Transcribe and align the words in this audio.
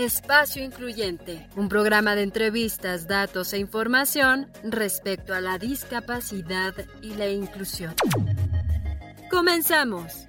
Espacio 0.00 0.64
Incluyente, 0.64 1.46
un 1.56 1.68
programa 1.68 2.14
de 2.14 2.22
entrevistas, 2.22 3.06
datos 3.06 3.52
e 3.52 3.58
información 3.58 4.50
respecto 4.62 5.34
a 5.34 5.42
la 5.42 5.58
discapacidad 5.58 6.74
y 7.02 7.12
la 7.16 7.28
inclusión. 7.28 7.94
Comenzamos. 9.30 10.26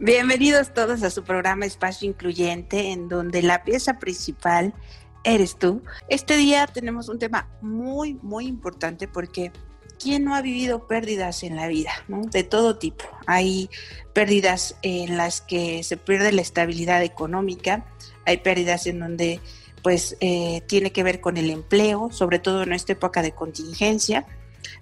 Bienvenidos 0.00 0.74
todos 0.74 1.04
a 1.04 1.10
su 1.10 1.22
programa 1.22 1.66
Espacio 1.66 2.08
Incluyente, 2.08 2.90
en 2.90 3.08
donde 3.08 3.42
la 3.42 3.62
pieza 3.62 4.00
principal 4.00 4.74
eres 5.22 5.56
tú. 5.56 5.84
Este 6.08 6.36
día 6.36 6.66
tenemos 6.66 7.08
un 7.08 7.20
tema 7.20 7.48
muy, 7.60 8.14
muy 8.22 8.46
importante 8.46 9.06
porque 9.06 9.52
¿quién 9.98 10.24
no 10.24 10.34
ha 10.34 10.42
vivido 10.42 10.86
pérdidas 10.86 11.42
en 11.42 11.56
la 11.56 11.68
vida? 11.68 11.90
De 12.08 12.44
todo 12.44 12.78
tipo. 12.78 13.04
Hay 13.26 13.70
pérdidas 14.12 14.76
en 14.82 15.16
las 15.16 15.40
que 15.40 15.82
se 15.82 15.96
pierde 15.96 16.32
la 16.32 16.42
estabilidad 16.42 17.02
económica, 17.02 17.86
hay 18.24 18.38
pérdidas 18.38 18.86
en 18.86 19.00
donde 19.00 19.40
pues 19.82 20.16
eh, 20.20 20.62
tiene 20.66 20.90
que 20.90 21.02
ver 21.02 21.20
con 21.20 21.36
el 21.36 21.50
empleo, 21.50 22.10
sobre 22.10 22.38
todo 22.38 22.62
en 22.62 22.72
esta 22.72 22.92
época 22.92 23.22
de 23.22 23.32
contingencia, 23.32 24.26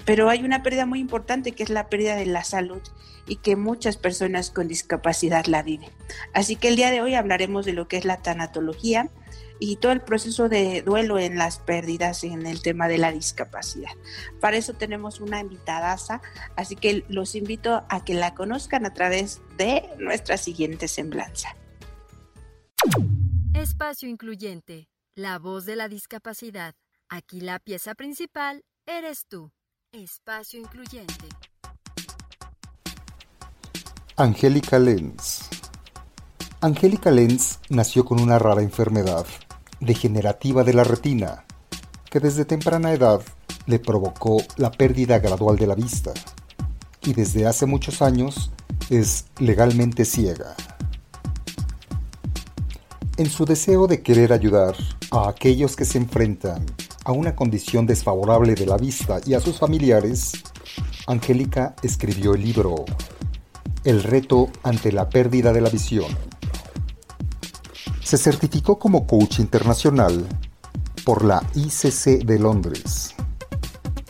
pero 0.04 0.30
hay 0.30 0.42
una 0.44 0.62
pérdida 0.62 0.86
muy 0.86 0.98
importante 0.98 1.52
que 1.52 1.62
es 1.62 1.68
la 1.68 1.88
pérdida 1.88 2.16
de 2.16 2.26
la 2.26 2.44
salud 2.44 2.80
y 3.26 3.36
que 3.36 3.56
muchas 3.56 3.96
personas 3.96 4.50
con 4.50 4.68
discapacidad 4.68 5.46
la 5.46 5.62
viven. 5.62 5.90
Así 6.32 6.56
que 6.56 6.68
el 6.68 6.76
día 6.76 6.90
de 6.90 7.00
hoy 7.00 7.14
hablaremos 7.14 7.64
de 7.64 7.72
lo 7.72 7.88
que 7.88 7.96
es 7.96 8.04
la 8.04 8.18
tanatología, 8.18 9.10
y 9.58 9.76
todo 9.76 9.92
el 9.92 10.00
proceso 10.00 10.48
de 10.48 10.82
duelo 10.82 11.18
en 11.18 11.38
las 11.38 11.58
pérdidas 11.58 12.24
en 12.24 12.46
el 12.46 12.62
tema 12.62 12.88
de 12.88 12.98
la 12.98 13.12
discapacidad. 13.12 13.92
Para 14.40 14.56
eso 14.56 14.74
tenemos 14.74 15.20
una 15.20 15.40
invitadaza, 15.40 16.20
así 16.56 16.76
que 16.76 17.04
los 17.08 17.34
invito 17.34 17.84
a 17.88 18.04
que 18.04 18.14
la 18.14 18.34
conozcan 18.34 18.84
a 18.84 18.92
través 18.92 19.40
de 19.56 19.88
nuestra 19.98 20.36
siguiente 20.36 20.88
semblanza. 20.88 21.56
Espacio 23.54 24.08
Incluyente, 24.08 24.88
la 25.14 25.38
voz 25.38 25.64
de 25.64 25.76
la 25.76 25.88
discapacidad. 25.88 26.74
Aquí 27.08 27.40
la 27.40 27.58
pieza 27.58 27.94
principal 27.94 28.64
eres 28.86 29.26
tú. 29.26 29.52
Espacio 29.92 30.60
Incluyente. 30.60 31.28
Angélica 34.16 34.78
Lenz. 34.78 35.40
Angélica 36.60 37.10
Lenz 37.10 37.58
nació 37.68 38.04
con 38.04 38.20
una 38.20 38.38
rara 38.38 38.62
enfermedad 38.62 39.26
degenerativa 39.80 40.62
de 40.62 40.72
la 40.72 40.84
retina, 40.84 41.44
que 42.12 42.20
desde 42.20 42.44
temprana 42.44 42.92
edad 42.92 43.22
le 43.66 43.80
provocó 43.80 44.36
la 44.56 44.70
pérdida 44.70 45.18
gradual 45.18 45.56
de 45.56 45.66
la 45.66 45.74
vista 45.74 46.12
y 47.02 47.12
desde 47.12 47.44
hace 47.48 47.66
muchos 47.66 48.02
años 48.02 48.52
es 48.88 49.24
legalmente 49.40 50.04
ciega. 50.04 50.54
En 53.16 53.28
su 53.28 53.44
deseo 53.44 53.88
de 53.88 54.00
querer 54.00 54.32
ayudar 54.32 54.76
a 55.10 55.28
aquellos 55.28 55.74
que 55.74 55.84
se 55.84 55.98
enfrentan 55.98 56.64
a 57.04 57.10
una 57.10 57.34
condición 57.34 57.84
desfavorable 57.84 58.54
de 58.54 58.66
la 58.66 58.76
vista 58.76 59.18
y 59.26 59.34
a 59.34 59.40
sus 59.40 59.58
familiares, 59.58 60.34
Angélica 61.08 61.74
escribió 61.82 62.34
el 62.34 62.42
libro 62.42 62.84
El 63.84 64.02
reto 64.02 64.48
ante 64.62 64.90
la 64.92 65.10
pérdida 65.10 65.52
de 65.52 65.60
la 65.60 65.68
visión. 65.68 66.06
Se 68.02 68.16
certificó 68.16 68.78
como 68.78 69.06
coach 69.06 69.40
internacional 69.40 70.26
por 71.04 71.22
la 71.22 71.42
ICC 71.54 72.24
de 72.24 72.38
Londres, 72.38 73.14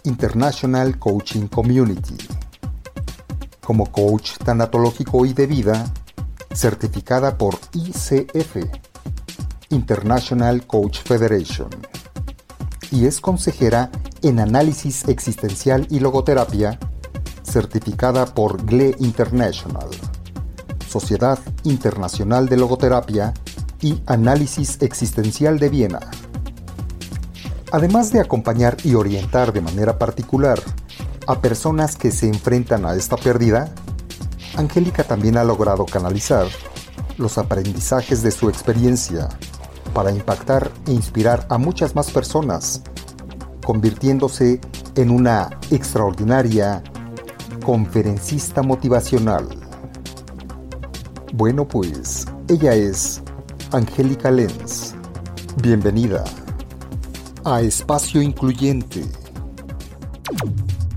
International 0.04 0.96
Coaching 1.00 1.48
Community, 1.48 2.16
como 3.64 3.90
coach 3.90 4.38
tanatológico 4.44 5.26
y 5.26 5.32
de 5.32 5.48
vida, 5.48 5.92
certificada 6.54 7.36
por 7.36 7.58
ICF, 7.72 8.58
International 9.70 10.64
Coach 10.68 11.00
Federation, 11.00 11.70
y 12.92 13.06
es 13.06 13.20
consejera 13.20 13.90
en 14.22 14.38
análisis 14.38 15.08
existencial 15.08 15.88
y 15.90 15.98
logoterapia, 15.98 16.78
certificada 17.44 18.26
por 18.26 18.64
GLE 18.64 18.96
International, 18.98 19.88
Sociedad 20.88 21.38
Internacional 21.62 22.48
de 22.48 22.56
Logoterapia 22.56 23.32
y 23.80 24.02
Análisis 24.06 24.78
Existencial 24.80 25.58
de 25.58 25.68
Viena. 25.68 26.00
Además 27.70 28.12
de 28.12 28.20
acompañar 28.20 28.76
y 28.84 28.94
orientar 28.94 29.52
de 29.52 29.60
manera 29.60 29.98
particular 29.98 30.60
a 31.26 31.40
personas 31.40 31.96
que 31.96 32.10
se 32.10 32.28
enfrentan 32.28 32.86
a 32.86 32.94
esta 32.94 33.16
pérdida, 33.16 33.72
Angélica 34.56 35.04
también 35.04 35.36
ha 35.36 35.44
logrado 35.44 35.84
canalizar 35.84 36.46
los 37.18 37.38
aprendizajes 37.38 38.22
de 38.22 38.30
su 38.30 38.48
experiencia 38.48 39.28
para 39.92 40.10
impactar 40.10 40.70
e 40.86 40.92
inspirar 40.92 41.46
a 41.50 41.58
muchas 41.58 41.94
más 41.94 42.10
personas, 42.10 42.82
convirtiéndose 43.64 44.60
en 44.96 45.10
una 45.10 45.50
extraordinaria 45.70 46.82
conferencista 47.64 48.62
motivacional. 48.62 49.48
Bueno 51.32 51.66
pues, 51.66 52.26
ella 52.46 52.74
es 52.74 53.22
Angélica 53.72 54.30
Lenz. 54.30 54.94
Bienvenida 55.62 56.22
a 57.44 57.62
Espacio 57.62 58.20
Incluyente. 58.20 59.02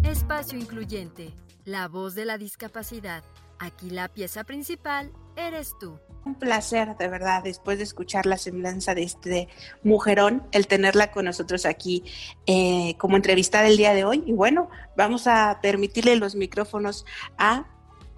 Espacio 0.04 0.60
Incluyente, 0.60 1.34
la 1.64 1.88
voz 1.88 2.16
de 2.16 2.26
la 2.26 2.38
discapacidad. 2.38 3.24
Aquí 3.60 3.90
la 3.90 4.10
pieza 4.10 4.44
principal 4.44 5.12
eres 5.38 5.74
tú. 5.80 5.98
Un 6.28 6.36
placer, 6.36 6.98
de 6.98 7.08
verdad, 7.08 7.42
después 7.42 7.78
de 7.78 7.86
escuchar 7.86 8.26
la 8.26 8.38
semblanza 8.38 8.94
de 8.94 9.04
este 9.04 9.48
mujerón, 9.82 10.44
el 10.52 10.68
tenerla 10.68 11.10
con 11.10 11.24
nosotros 11.24 11.66
aquí 11.66 12.04
eh, 12.46 12.96
como 12.98 13.16
entrevistada 13.16 13.68
el 13.68 13.78
día 13.78 13.94
de 13.94 14.04
hoy. 14.04 14.26
Y 14.26 14.34
bueno, 14.34 14.70
vamos 14.98 15.26
a 15.26 15.60
permitirle 15.62 16.18
los 16.18 16.36
micrófonos 16.36 17.06
a 17.38 17.66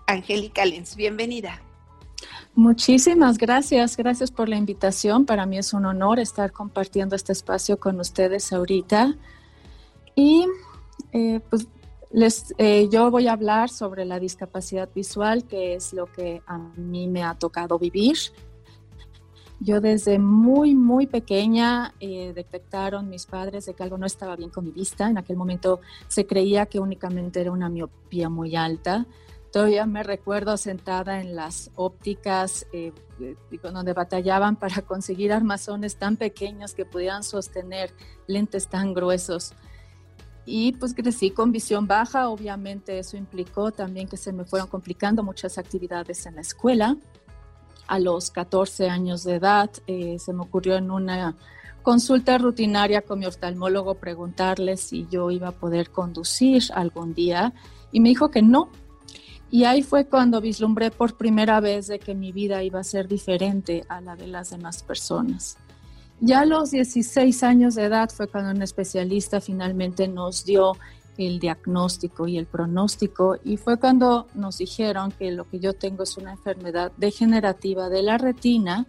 Angélica 0.07 0.65
Lenz. 0.65 0.95
Bienvenida. 0.95 1.61
Muchísimas 2.55 3.37
gracias, 3.37 3.95
gracias 3.95 4.31
por 4.31 4.49
la 4.49 4.55
invitación. 4.55 5.27
Para 5.27 5.45
mí 5.45 5.59
es 5.59 5.71
un 5.73 5.85
honor 5.85 6.17
estar 6.17 6.51
compartiendo 6.51 7.15
este 7.15 7.31
espacio 7.31 7.79
con 7.79 7.99
ustedes 7.99 8.51
ahorita. 8.51 9.15
Y 10.15 10.47
eh, 11.13 11.41
pues 11.47 11.67
les, 12.11 12.53
eh, 12.57 12.89
yo 12.91 13.11
voy 13.11 13.27
a 13.27 13.33
hablar 13.33 13.69
sobre 13.69 14.05
la 14.05 14.19
discapacidad 14.19 14.89
visual, 14.93 15.45
que 15.45 15.75
es 15.75 15.93
lo 15.93 16.07
que 16.07 16.41
a 16.47 16.57
mí 16.57 17.07
me 17.07 17.23
ha 17.23 17.35
tocado 17.35 17.77
vivir. 17.77 18.17
Yo 19.61 19.81
desde 19.81 20.19
muy, 20.19 20.73
muy 20.73 21.05
pequeña 21.05 21.93
eh, 21.99 22.31
detectaron 22.33 23.09
mis 23.09 23.25
padres 23.25 23.65
de 23.65 23.73
que 23.73 23.83
algo 23.83 23.97
no 23.97 24.05
estaba 24.05 24.37
bien 24.37 24.49
con 24.49 24.63
mi 24.63 24.71
vista. 24.71 25.09
En 25.09 25.17
aquel 25.17 25.35
momento 25.35 25.81
se 26.07 26.25
creía 26.25 26.65
que 26.65 26.79
únicamente 26.79 27.41
era 27.41 27.51
una 27.51 27.67
miopía 27.67 28.29
muy 28.29 28.55
alta. 28.55 29.05
Todavía 29.51 29.85
me 29.85 30.03
recuerdo 30.03 30.55
sentada 30.55 31.19
en 31.19 31.35
las 31.35 31.71
ópticas 31.75 32.67
eh, 32.71 32.93
eh, 33.19 33.35
donde 33.61 33.91
batallaban 33.91 34.55
para 34.55 34.81
conseguir 34.87 35.33
armazones 35.33 35.97
tan 35.97 36.15
pequeños 36.15 36.73
que 36.73 36.85
pudieran 36.85 37.23
sostener 37.23 37.91
lentes 38.27 38.67
tan 38.69 38.93
gruesos. 38.93 39.53
Y 40.51 40.71
pues 40.71 40.95
crecí 40.95 41.29
con 41.29 41.51
visión 41.51 41.85
baja, 41.85 42.27
obviamente 42.27 42.97
eso 42.97 43.15
implicó 43.17 43.71
también 43.71 44.07
que 44.07 44.17
se 44.17 44.33
me 44.33 44.45
fueron 44.45 44.67
complicando 44.67 45.21
muchas 45.21 45.59
actividades 45.59 46.25
en 46.25 46.35
la 46.35 46.41
escuela. 46.41 46.97
A 47.85 47.99
los 47.99 48.31
14 48.31 48.89
años 48.89 49.23
de 49.23 49.35
edad 49.35 49.69
eh, 49.85 50.17
se 50.17 50.33
me 50.33 50.41
ocurrió 50.41 50.75
en 50.75 50.89
una 50.89 51.35
consulta 51.83 52.39
rutinaria 52.39 53.03
con 53.03 53.19
mi 53.19 53.27
oftalmólogo 53.27 53.93
preguntarle 53.93 54.75
si 54.77 55.05
yo 55.11 55.29
iba 55.29 55.49
a 55.49 55.51
poder 55.51 55.91
conducir 55.91 56.63
algún 56.73 57.13
día 57.13 57.53
y 57.91 57.99
me 57.99 58.09
dijo 58.09 58.31
que 58.31 58.41
no, 58.41 58.71
y 59.51 59.65
ahí 59.65 59.83
fue 59.83 60.05
cuando 60.05 60.41
vislumbré 60.41 60.89
por 60.89 61.15
primera 61.15 61.59
vez 61.59 61.85
de 61.85 61.99
que 61.99 62.15
mi 62.15 62.31
vida 62.31 62.63
iba 62.63 62.79
a 62.79 62.83
ser 62.83 63.07
diferente 63.07 63.83
a 63.87 64.01
la 64.01 64.15
de 64.15 64.25
las 64.25 64.49
demás 64.49 64.81
personas. 64.81 65.57
Ya 66.21 66.41
a 66.41 66.45
los 66.45 66.71
16 66.71 67.43
años 67.43 67.75
de 67.75 67.85
edad 67.85 68.09
fue 68.09 68.27
cuando 68.27 68.51
un 68.51 68.61
especialista 68.61 69.39
finalmente 69.39 70.07
nos 70.07 70.43
dio 70.43 70.73
el 71.17 71.39
diagnóstico 71.39 72.27
y 72.27 72.37
el 72.37 72.45
pronóstico 72.45 73.37
y 73.43 73.57
fue 73.57 73.77
cuando 73.77 74.27
nos 74.33 74.57
dijeron 74.57 75.11
que 75.11 75.31
lo 75.31 75.49
que 75.49 75.59
yo 75.59 75.73
tengo 75.73 76.03
es 76.03 76.17
una 76.17 76.31
enfermedad 76.31 76.91
degenerativa 76.97 77.89
de 77.89 78.03
la 78.03 78.17
retina 78.17 78.85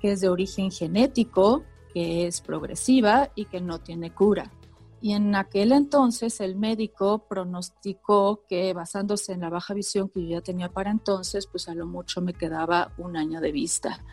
que 0.00 0.12
es 0.12 0.20
de 0.20 0.28
origen 0.28 0.70
genético, 0.70 1.64
que 1.92 2.26
es 2.26 2.40
progresiva 2.40 3.30
y 3.34 3.46
que 3.46 3.60
no 3.60 3.80
tiene 3.80 4.12
cura. 4.12 4.52
Y 5.00 5.12
en 5.12 5.34
aquel 5.34 5.72
entonces 5.72 6.40
el 6.40 6.56
médico 6.56 7.26
pronosticó 7.28 8.44
que 8.48 8.72
basándose 8.72 9.32
en 9.32 9.40
la 9.40 9.50
baja 9.50 9.74
visión 9.74 10.08
que 10.08 10.22
yo 10.22 10.28
ya 10.38 10.40
tenía 10.40 10.68
para 10.68 10.90
entonces, 10.90 11.46
pues 11.46 11.68
a 11.68 11.74
lo 11.74 11.86
mucho 11.86 12.20
me 12.20 12.34
quedaba 12.34 12.92
un 12.98 13.16
año 13.16 13.40
de 13.40 13.52
vista. 13.52 14.04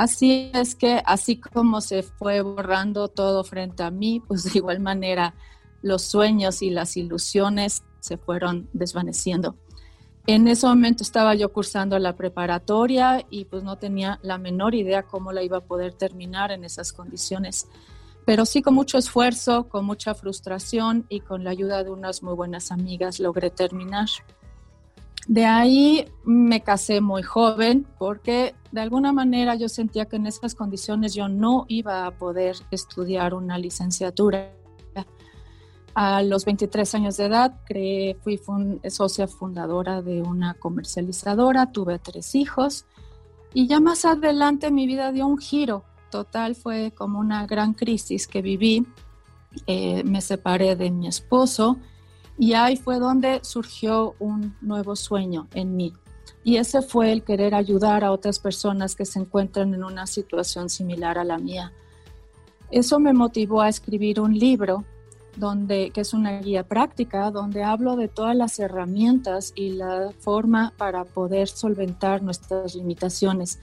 Así 0.00 0.50
es 0.54 0.74
que 0.76 1.02
así 1.04 1.38
como 1.38 1.82
se 1.82 2.02
fue 2.02 2.40
borrando 2.40 3.08
todo 3.08 3.44
frente 3.44 3.82
a 3.82 3.90
mí, 3.90 4.22
pues 4.26 4.44
de 4.44 4.52
igual 4.54 4.80
manera 4.80 5.34
los 5.82 6.00
sueños 6.00 6.62
y 6.62 6.70
las 6.70 6.96
ilusiones 6.96 7.82
se 8.00 8.16
fueron 8.16 8.70
desvaneciendo. 8.72 9.56
En 10.26 10.48
ese 10.48 10.66
momento 10.66 11.02
estaba 11.02 11.34
yo 11.34 11.52
cursando 11.52 11.98
la 11.98 12.16
preparatoria 12.16 13.26
y 13.28 13.44
pues 13.44 13.62
no 13.62 13.76
tenía 13.76 14.18
la 14.22 14.38
menor 14.38 14.74
idea 14.74 15.02
cómo 15.02 15.32
la 15.32 15.42
iba 15.42 15.58
a 15.58 15.66
poder 15.66 15.92
terminar 15.92 16.50
en 16.50 16.64
esas 16.64 16.94
condiciones. 16.94 17.68
Pero 18.24 18.46
sí 18.46 18.62
con 18.62 18.72
mucho 18.72 18.96
esfuerzo, 18.96 19.68
con 19.68 19.84
mucha 19.84 20.14
frustración 20.14 21.04
y 21.10 21.20
con 21.20 21.44
la 21.44 21.50
ayuda 21.50 21.84
de 21.84 21.90
unas 21.90 22.22
muy 22.22 22.32
buenas 22.32 22.72
amigas 22.72 23.20
logré 23.20 23.50
terminar. 23.50 24.08
De 25.28 25.44
ahí 25.44 26.06
me 26.24 26.62
casé 26.62 27.00
muy 27.00 27.22
joven 27.22 27.86
porque 27.98 28.54
de 28.72 28.80
alguna 28.80 29.12
manera 29.12 29.54
yo 29.54 29.68
sentía 29.68 30.06
que 30.06 30.16
en 30.16 30.26
esas 30.26 30.54
condiciones 30.54 31.14
yo 31.14 31.28
no 31.28 31.66
iba 31.68 32.06
a 32.06 32.12
poder 32.12 32.56
estudiar 32.70 33.34
una 33.34 33.58
licenciatura. 33.58 34.54
A 35.92 36.22
los 36.22 36.44
23 36.44 36.94
años 36.94 37.16
de 37.16 37.26
edad 37.26 37.60
creé, 37.66 38.16
fui 38.22 38.40
socia 38.88 39.26
fundadora 39.26 40.02
de 40.02 40.22
una 40.22 40.54
comercializadora, 40.54 41.72
tuve 41.72 41.98
tres 41.98 42.34
hijos 42.36 42.86
y 43.52 43.66
ya 43.66 43.80
más 43.80 44.04
adelante 44.04 44.70
mi 44.70 44.86
vida 44.86 45.10
dio 45.10 45.26
un 45.26 45.38
giro 45.38 45.84
total, 46.10 46.54
fue 46.54 46.92
como 46.92 47.18
una 47.18 47.46
gran 47.46 47.74
crisis 47.74 48.26
que 48.26 48.40
viví. 48.40 48.86
Eh, 49.66 50.04
me 50.04 50.20
separé 50.20 50.76
de 50.76 50.92
mi 50.92 51.08
esposo 51.08 51.78
y 52.40 52.54
ahí 52.54 52.76
fue 52.76 52.98
donde 52.98 53.40
surgió 53.42 54.14
un 54.18 54.56
nuevo 54.62 54.96
sueño 54.96 55.48
en 55.52 55.76
mí. 55.76 55.92
Y 56.42 56.56
ese 56.56 56.80
fue 56.80 57.12
el 57.12 57.22
querer 57.22 57.54
ayudar 57.54 58.02
a 58.02 58.12
otras 58.12 58.38
personas 58.38 58.96
que 58.96 59.04
se 59.04 59.18
encuentran 59.18 59.74
en 59.74 59.84
una 59.84 60.06
situación 60.06 60.70
similar 60.70 61.18
a 61.18 61.24
la 61.24 61.36
mía. 61.36 61.70
Eso 62.70 62.98
me 62.98 63.12
motivó 63.12 63.60
a 63.60 63.68
escribir 63.68 64.20
un 64.20 64.38
libro 64.38 64.86
donde, 65.36 65.90
que 65.90 66.00
es 66.00 66.14
una 66.14 66.40
guía 66.40 66.66
práctica, 66.66 67.30
donde 67.30 67.62
hablo 67.62 67.94
de 67.94 68.08
todas 68.08 68.34
las 68.34 68.58
herramientas 68.58 69.52
y 69.54 69.72
la 69.72 70.10
forma 70.18 70.72
para 70.78 71.04
poder 71.04 71.46
solventar 71.46 72.22
nuestras 72.22 72.74
limitaciones. 72.74 73.60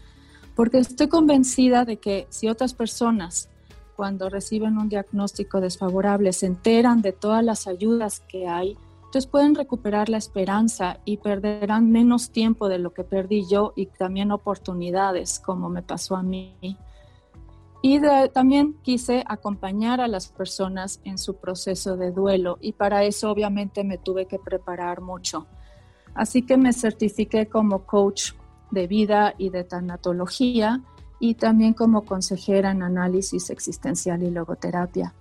Porque 0.56 0.78
estoy 0.78 1.08
convencida 1.08 1.84
de 1.84 1.98
que 1.98 2.28
si 2.30 2.48
otras 2.48 2.76
personas 2.76 3.50
cuando 3.98 4.30
reciben 4.30 4.78
un 4.78 4.90
diagnóstico 4.90 5.60
desfavorable 5.60 6.32
se 6.32 6.46
enteran 6.46 7.02
de 7.02 7.14
todas 7.14 7.44
las 7.44 7.66
ayudas 7.66 8.20
que 8.20 8.48
hay, 8.48 8.78
entonces 9.00 9.26
pueden 9.26 9.56
recuperar 9.56 10.08
la 10.08 10.18
esperanza 10.18 11.00
y 11.04 11.18
perderán 11.18 11.92
menos 11.92 12.30
tiempo 12.30 12.70
de 12.70 12.78
lo 12.78 12.94
que 12.94 13.04
perdí 13.04 13.48
yo 13.50 13.74
y 13.76 13.88
también 13.88 14.32
oportunidades 14.32 15.40
como 15.40 15.68
me 15.70 15.82
pasó 15.82 16.16
a 16.16 16.22
mí. 16.22 16.78
Y 17.82 18.00
también 18.34 18.76
quise 18.84 19.24
acompañar 19.28 20.00
a 20.00 20.08
las 20.08 20.28
personas 20.28 21.00
en 21.04 21.18
su 21.18 21.38
proceso 21.38 21.98
de 21.98 22.12
duelo 22.12 22.60
y 22.62 22.74
para 22.74 23.04
eso 23.04 23.32
obviamente 23.32 23.84
me 23.84 23.98
tuve 23.98 24.28
que 24.28 24.38
preparar 24.38 25.02
mucho. 25.02 25.48
Así 26.14 26.44
que 26.44 26.58
me 26.58 26.72
certifiqué 26.72 27.48
como 27.48 27.86
coach 27.86 28.34
de 28.70 28.86
vida 28.86 29.34
y 29.40 29.50
de 29.50 29.64
tanatología 29.64 30.84
y 31.20 31.36
también 31.36 31.74
como 31.74 32.06
consejera 32.06 32.72
en 32.72 32.84
análisis 32.84 33.50
existencial 33.50 34.24
y 34.24 34.32
logoterapia. 34.32 35.14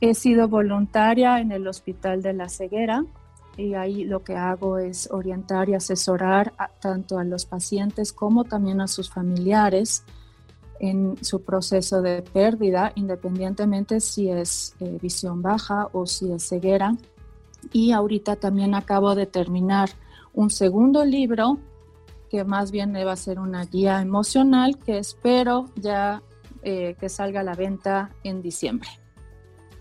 He 0.00 0.14
sido 0.14 0.48
voluntaria 0.48 1.40
en 1.40 1.52
el 1.52 1.66
Hospital 1.66 2.22
de 2.22 2.32
la 2.32 2.48
Ceguera 2.48 3.04
y 3.56 3.74
ahí 3.74 4.04
lo 4.04 4.22
que 4.24 4.36
hago 4.36 4.78
es 4.78 5.10
orientar 5.10 5.68
y 5.68 5.74
asesorar 5.74 6.54
tanto 6.80 7.18
a 7.18 7.24
los 7.24 7.44
pacientes 7.44 8.12
como 8.12 8.44
también 8.44 8.80
a 8.80 8.88
sus 8.88 9.10
familiares 9.10 10.04
en 10.78 11.22
su 11.22 11.42
proceso 11.42 12.00
de 12.00 12.22
pérdida, 12.22 12.92
independientemente 12.94 14.00
si 14.00 14.30
es 14.30 14.74
eh, 14.80 14.98
visión 15.00 15.42
baja 15.42 15.88
o 15.92 16.06
si 16.06 16.32
es 16.32 16.48
ceguera. 16.48 16.96
Y 17.72 17.92
ahorita 17.92 18.36
también 18.36 18.74
acabo 18.74 19.14
de 19.14 19.26
terminar 19.26 19.90
un 20.32 20.48
segundo 20.48 21.04
libro 21.04 21.58
que 22.30 22.44
más 22.44 22.70
bien 22.70 22.94
va 22.94 23.12
a 23.12 23.16
ser 23.16 23.38
una 23.38 23.64
guía 23.64 24.00
emocional 24.00 24.78
que 24.78 24.98
espero 24.98 25.66
ya 25.74 26.22
eh, 26.62 26.94
que 27.00 27.08
salga 27.08 27.40
a 27.40 27.42
la 27.42 27.54
venta 27.54 28.10
en 28.22 28.40
diciembre. 28.40 28.88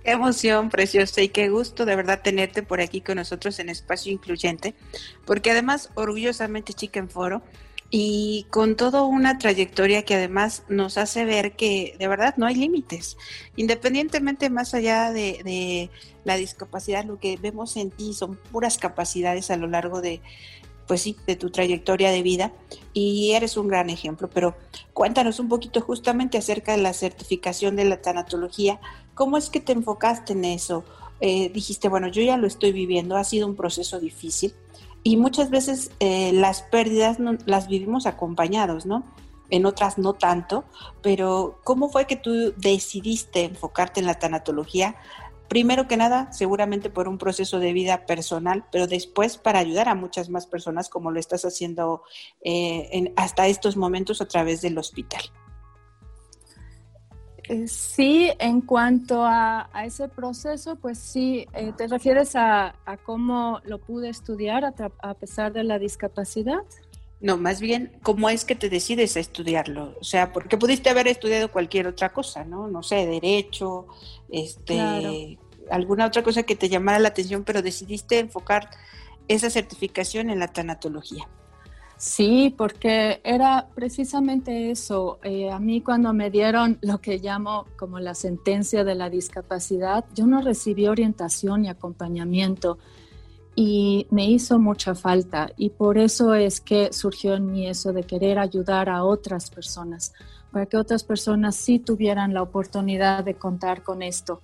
Qué 0.03 0.11
emoción 0.11 0.69
preciosa 0.69 1.21
y 1.21 1.29
qué 1.29 1.49
gusto 1.49 1.85
de 1.85 1.95
verdad 1.95 2.21
tenerte 2.23 2.63
por 2.63 2.81
aquí 2.81 3.01
con 3.01 3.17
nosotros 3.17 3.59
en 3.59 3.69
Espacio 3.69 4.11
Incluyente, 4.11 4.73
porque 5.25 5.51
además 5.51 5.91
orgullosamente 5.93 6.73
chica 6.73 6.99
en 6.99 7.09
foro 7.09 7.43
y 7.91 8.47
con 8.49 8.75
toda 8.75 9.03
una 9.03 9.37
trayectoria 9.37 10.03
que 10.03 10.15
además 10.15 10.63
nos 10.69 10.97
hace 10.97 11.25
ver 11.25 11.55
que 11.55 11.95
de 11.99 12.07
verdad 12.07 12.35
no 12.37 12.45
hay 12.45 12.55
límites, 12.55 13.17
independientemente 13.57 14.49
más 14.49 14.73
allá 14.73 15.11
de, 15.11 15.41
de 15.43 15.89
la 16.23 16.37
discapacidad, 16.37 17.03
lo 17.03 17.19
que 17.19 17.37
vemos 17.37 17.75
en 17.75 17.91
ti 17.91 18.13
son 18.13 18.37
puras 18.37 18.77
capacidades 18.77 19.51
a 19.51 19.57
lo 19.57 19.67
largo 19.67 20.01
de, 20.01 20.21
pues 20.89 21.03
sí, 21.03 21.15
de 21.27 21.35
tu 21.35 21.51
trayectoria 21.51 22.09
de 22.09 22.23
vida 22.23 22.51
y 22.93 23.33
eres 23.33 23.57
un 23.57 23.67
gran 23.67 23.91
ejemplo. 23.91 24.27
Pero 24.27 24.55
cuéntanos 24.91 25.39
un 25.39 25.47
poquito 25.47 25.81
justamente 25.81 26.39
acerca 26.39 26.71
de 26.71 26.81
la 26.81 26.93
certificación 26.93 27.75
de 27.75 27.85
la 27.85 28.01
tanatología. 28.01 28.79
¿Cómo 29.13 29.37
es 29.37 29.51
que 29.51 29.59
te 29.59 29.71
enfocaste 29.71 30.33
en 30.33 30.45
eso? 30.45 30.83
Eh, 31.21 31.51
dijiste, 31.53 31.89
bueno, 31.89 32.07
yo 32.07 32.23
ya 32.23 32.37
lo 32.37 32.47
estoy 32.47 32.71
viviendo, 32.71 33.17
ha 33.17 33.23
sido 33.23 33.45
un 33.45 33.55
proceso 33.55 33.99
difícil 33.99 34.51
y 35.03 35.15
muchas 35.15 35.51
veces 35.51 35.91
eh, 35.99 36.31
las 36.33 36.63
pérdidas 36.63 37.17
las 37.45 37.67
vivimos 37.67 38.07
acompañados, 38.07 38.87
¿no? 38.87 39.03
En 39.51 39.67
otras 39.67 39.99
no 39.99 40.13
tanto, 40.13 40.63
pero 41.03 41.59
¿cómo 41.63 41.89
fue 41.89 42.07
que 42.07 42.15
tú 42.15 42.51
decidiste 42.57 43.43
enfocarte 43.43 43.99
en 43.99 44.07
la 44.07 44.15
tanatología? 44.15 44.95
Primero 45.49 45.87
que 45.87 45.97
nada, 45.97 46.31
seguramente 46.31 46.89
por 46.89 47.09
un 47.09 47.17
proceso 47.17 47.59
de 47.59 47.73
vida 47.73 48.05
personal, 48.05 48.65
pero 48.71 48.87
después 48.87 49.37
para 49.37 49.59
ayudar 49.59 49.89
a 49.89 49.95
muchas 49.95 50.29
más 50.29 50.45
personas 50.45 50.87
como 50.87 51.11
lo 51.11 51.19
estás 51.19 51.43
haciendo 51.43 52.03
eh, 52.41 53.11
hasta 53.17 53.47
estos 53.47 53.75
momentos 53.75 54.21
a 54.21 54.27
través 54.27 54.61
del 54.61 54.77
hospital. 54.77 55.21
Eh, 57.49 57.67
sí, 57.67 58.29
en 58.37 58.61
cuanto 58.61 59.23
a, 59.25 59.67
ese 59.83 60.07
proceso, 60.07 60.75
pues 60.75 60.99
sí, 60.99 61.47
eh, 61.53 61.73
¿te 61.75 61.87
refieres 61.87 62.35
a, 62.35 62.75
cómo 63.03 63.59
lo 63.63 63.79
pude 63.79 64.09
estudiar 64.09 64.63
a, 64.65 65.13
pesar 65.15 65.51
de 65.51 65.63
la 65.63 65.79
discapacidad? 65.79 66.59
No, 67.21 67.37
más 67.37 67.59
bien, 67.59 67.91
¿cómo 68.01 68.29
es 68.29 68.45
que 68.45 68.55
te 68.55 68.69
decides 68.69 69.17
a 69.17 69.19
estudiarlo? 69.19 69.95
O 69.99 70.03
sea, 70.03 70.31
porque 70.31 70.57
pudiste 70.57 70.89
haber 70.89 71.07
estudiado 71.07 71.51
cualquier 71.51 71.87
otra 71.87 72.13
cosa, 72.13 72.45
¿no? 72.45 72.67
No 72.67 72.81
sé, 72.81 73.05
derecho, 73.05 73.87
este, 74.29 75.37
alguna 75.69 76.05
otra 76.05 76.23
cosa 76.23 76.43
que 76.43 76.55
te 76.55 76.69
llamara 76.69 76.99
la 76.99 77.09
atención, 77.09 77.43
pero 77.43 77.61
decidiste 77.61 78.19
enfocar 78.19 78.69
esa 79.27 79.49
certificación 79.49 80.29
en 80.29 80.39
la 80.39 80.47
tanatología. 80.47 81.27
Sí, 81.97 82.55
porque 82.57 83.19
era 83.25 83.67
precisamente 83.75 84.71
eso. 84.71 85.19
Eh, 85.21 85.51
a 85.51 85.59
mí 85.59 85.81
cuando 85.81 86.13
me 86.13 86.31
dieron 86.31 86.77
lo 86.81 87.01
que 87.01 87.17
llamo 87.17 87.65
como 87.77 87.99
la 87.99 88.15
sentencia 88.15 88.85
de 88.85 88.95
la 88.95 89.09
discapacidad, 89.09 90.05
yo 90.15 90.25
no 90.25 90.41
recibí 90.41 90.87
orientación 90.87 91.65
y 91.65 91.69
acompañamiento 91.69 92.77
y 93.55 94.07
me 94.09 94.25
hizo 94.25 94.59
mucha 94.59 94.95
falta 94.95 95.51
y 95.57 95.71
por 95.71 95.97
eso 95.97 96.33
es 96.33 96.61
que 96.61 96.93
surgió 96.93 97.35
en 97.35 97.51
mí 97.51 97.67
eso 97.67 97.93
de 97.93 98.03
querer 98.03 98.39
ayudar 98.39 98.89
a 98.89 99.03
otras 99.03 99.49
personas, 99.49 100.13
para 100.51 100.65
que 100.65 100.77
otras 100.77 101.03
personas 101.03 101.55
sí 101.55 101.79
tuvieran 101.79 102.33
la 102.33 102.41
oportunidad 102.41 103.23
de 103.23 103.35
contar 103.35 103.83
con 103.83 104.01
esto, 104.01 104.41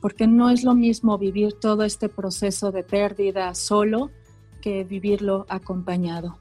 porque 0.00 0.26
no 0.26 0.50
es 0.50 0.64
lo 0.64 0.74
mismo 0.74 1.18
vivir 1.18 1.54
todo 1.60 1.84
este 1.84 2.08
proceso 2.08 2.72
de 2.72 2.82
pérdida 2.82 3.54
solo 3.54 4.10
que 4.60 4.84
vivirlo 4.84 5.46
acompañado. 5.48 6.38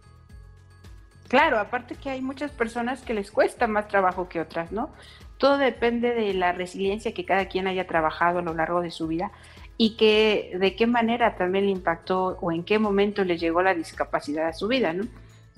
Claro, 1.27 1.59
aparte 1.59 1.95
que 1.95 2.09
hay 2.09 2.21
muchas 2.21 2.51
personas 2.51 3.01
que 3.01 3.13
les 3.13 3.31
cuesta 3.31 3.67
más 3.67 3.87
trabajo 3.87 4.29
que 4.29 4.39
otras, 4.39 4.71
¿no? 4.71 4.91
Todo 5.37 5.57
depende 5.57 6.13
de 6.13 6.33
la 6.33 6.51
resiliencia 6.51 7.13
que 7.13 7.25
cada 7.25 7.47
quien 7.47 7.67
haya 7.67 7.87
trabajado 7.87 8.39
a 8.39 8.41
lo 8.43 8.53
largo 8.53 8.81
de 8.81 8.91
su 8.91 9.07
vida 9.07 9.31
y 9.77 9.95
que 9.95 10.55
de 10.59 10.75
qué 10.75 10.87
manera 10.87 11.35
también 11.35 11.65
le 11.65 11.71
impactó 11.71 12.37
o 12.41 12.51
en 12.51 12.63
qué 12.63 12.79
momento 12.79 13.23
le 13.23 13.37
llegó 13.37 13.61
la 13.61 13.73
discapacidad 13.73 14.47
a 14.47 14.53
su 14.53 14.67
vida, 14.67 14.93
¿no? 14.93 15.05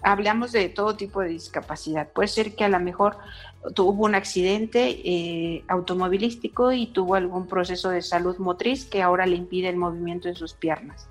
Hablamos 0.01 0.51
de 0.51 0.69
todo 0.69 0.95
tipo 0.95 1.21
de 1.21 1.29
discapacidad. 1.29 2.09
Puede 2.09 2.27
ser 2.27 2.55
que 2.55 2.63
a 2.63 2.69
lo 2.69 2.79
mejor 2.79 3.17
tuvo 3.73 4.05
un 4.05 4.15
accidente 4.15 5.01
eh, 5.03 5.63
automovilístico 5.67 6.71
y 6.71 6.87
tuvo 6.87 7.15
algún 7.15 7.47
proceso 7.47 7.89
de 7.89 8.01
salud 8.01 8.37
motriz 8.37 8.85
que 8.85 9.01
ahora 9.01 9.25
le 9.25 9.35
impide 9.35 9.69
el 9.69 9.77
movimiento 9.77 10.27
de 10.27 10.35
sus 10.35 10.53
piernas. 10.53 11.07